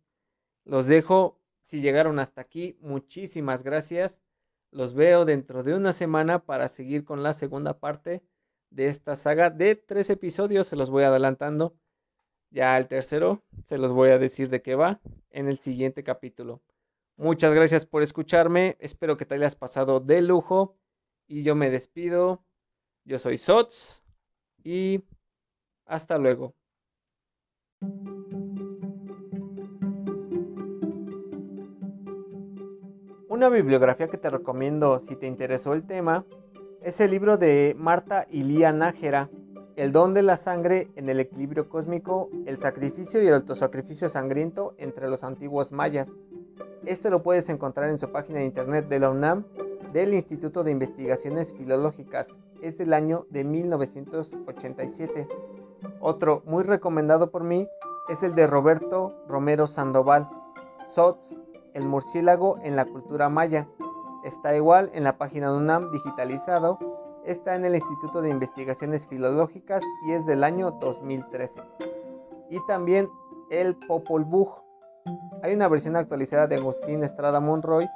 los 0.66 0.86
dejo. 0.86 1.40
Si 1.64 1.82
llegaron 1.82 2.20
hasta 2.20 2.42
aquí, 2.42 2.78
muchísimas 2.80 3.64
gracias. 3.64 4.22
Los 4.70 4.94
veo 4.94 5.26
dentro 5.26 5.64
de 5.64 5.74
una 5.74 5.94
semana 5.94 6.46
para 6.46 6.68
seguir 6.68 7.06
con 7.06 7.24
la 7.24 7.34
segunda 7.34 7.80
parte 7.80 8.24
de 8.70 8.86
esta 8.86 9.16
saga 9.16 9.50
de 9.50 9.76
tres 9.76 10.12
episodios. 10.12 10.68
Se 10.68 10.76
los 10.76 10.92
voy 10.92 11.06
adelantando. 11.06 11.76
Ya 12.54 12.78
el 12.78 12.88
tercero 12.88 13.42
se 13.66 13.80
los 13.80 13.92
voy 13.92 14.12
a 14.12 14.20
decir 14.20 14.48
de 14.50 14.62
qué 14.62 14.76
va 14.76 15.02
en 15.32 15.48
el 15.48 15.58
siguiente 15.58 16.04
capítulo. 16.04 16.62
Muchas 17.18 17.52
gracias 17.52 17.84
por 17.84 18.04
escucharme. 18.04 18.78
Espero 18.80 19.18
que 19.18 19.26
te 19.26 19.34
hayas 19.34 19.56
pasado 19.56 20.00
de 20.00 20.22
lujo. 20.22 20.78
Y 21.28 21.42
yo 21.42 21.56
me 21.56 21.72
despido. 21.72 22.46
Yo 23.06 23.18
soy 23.18 23.39
Sots 23.39 24.04
y 24.63 25.04
hasta 25.86 26.20
luego. 26.20 26.54
Una 33.30 33.50
bibliografía 33.50 34.10
que 34.10 34.20
te 34.20 34.30
recomiendo 34.30 35.00
si 35.00 35.16
te 35.16 35.26
interesó 35.26 35.74
el 35.74 35.88
tema 35.88 36.24
es 36.84 37.02
el 37.02 37.10
libro 37.10 37.38
de 37.38 37.74
Marta 37.80 38.28
Ilía 38.30 38.72
Nájera, 38.72 39.32
El 39.76 39.92
don 39.92 40.14
de 40.14 40.22
la 40.22 40.38
sangre 40.38 40.92
en 40.96 41.10
el 41.10 41.20
equilibrio 41.20 41.68
cósmico, 41.68 42.30
el 42.46 42.60
sacrificio 42.60 43.24
y 43.24 43.28
el 43.28 43.34
autosacrificio 43.34 44.08
sangriento 44.08 44.76
entre 44.78 45.10
los 45.10 45.24
antiguos 45.24 45.72
mayas. 45.72 46.14
Este 46.86 47.10
lo 47.10 47.24
puedes 47.24 47.50
encontrar 47.50 47.90
en 47.90 47.98
su 47.98 48.12
página 48.12 48.38
de 48.40 48.46
internet 48.46 48.88
de 48.88 49.00
la 49.00 49.10
UNAM 49.10 49.46
del 49.92 50.14
Instituto 50.14 50.64
de 50.64 50.70
Investigaciones 50.70 51.56
Filológicas. 51.56 52.40
Es 52.62 52.78
del 52.78 52.94
año 52.94 53.26
de 53.32 53.44
1987. 53.44 55.28
Otro 56.00 56.44
muy 56.46 56.64
recomendado 56.64 57.32
por 57.32 57.44
mí 57.44 57.68
es 58.10 58.22
el 58.22 58.36
de 58.36 58.46
Roberto 58.46 59.16
Romero 59.28 59.66
Sandoval, 59.66 60.30
SOTS, 60.90 61.36
el 61.74 61.86
murciélago 61.86 62.60
en 62.62 62.76
la 62.76 62.86
cultura 62.86 63.28
maya. 63.28 63.68
Está 64.24 64.56
igual 64.56 64.92
en 64.94 65.04
la 65.04 65.18
página 65.18 65.52
de 65.52 65.58
UNAM 65.58 65.92
digitalizado. 65.92 66.78
Está 67.26 67.56
en 67.56 67.64
el 67.64 67.76
Instituto 67.76 68.22
de 68.22 68.30
Investigaciones 68.30 69.08
Filológicas 69.08 69.82
y 70.06 70.12
es 70.12 70.26
del 70.26 70.44
año 70.44 70.72
2013. 70.72 71.62
Y 72.50 72.60
también 72.68 73.10
el 73.50 73.78
Popol 73.88 74.26
Vuh. 74.26 74.50
Hay 75.42 75.54
una 75.54 75.70
versión 75.70 75.96
actualizada 75.96 76.48
de 76.48 76.58
Agustín 76.58 77.02
Estrada 77.02 77.40
Monroy 77.40 77.88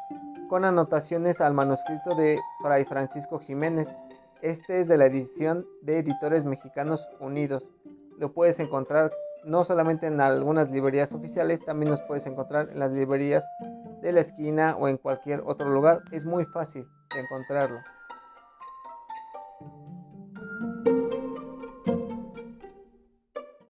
con 0.47 0.63
anotaciones 0.63 1.41
al 1.41 1.53
manuscrito 1.53 2.15
de 2.15 2.39
Fray 2.61 2.85
Francisco 2.85 3.37
Jiménez. 3.39 3.89
Este 4.41 4.79
es 4.79 4.87
de 4.87 4.97
la 4.97 5.07
edición 5.07 5.65
de 5.81 5.99
Editores 5.99 6.45
Mexicanos 6.45 7.09
Unidos. 7.19 7.69
Lo 8.17 8.31
puedes 8.31 8.61
encontrar 8.61 9.11
no 9.43 9.65
solamente 9.65 10.07
en 10.07 10.21
algunas 10.21 10.71
librerías 10.71 11.11
oficiales, 11.11 11.65
también 11.65 11.91
los 11.91 12.01
puedes 12.03 12.25
encontrar 12.27 12.69
en 12.69 12.79
las 12.79 12.91
librerías 12.91 13.45
de 14.01 14.13
la 14.13 14.21
esquina 14.21 14.77
o 14.77 14.87
en 14.87 14.97
cualquier 14.97 15.41
otro 15.45 15.69
lugar. 15.69 16.01
Es 16.13 16.23
muy 16.23 16.45
fácil 16.45 16.87
de 17.13 17.19
encontrarlo. 17.19 17.79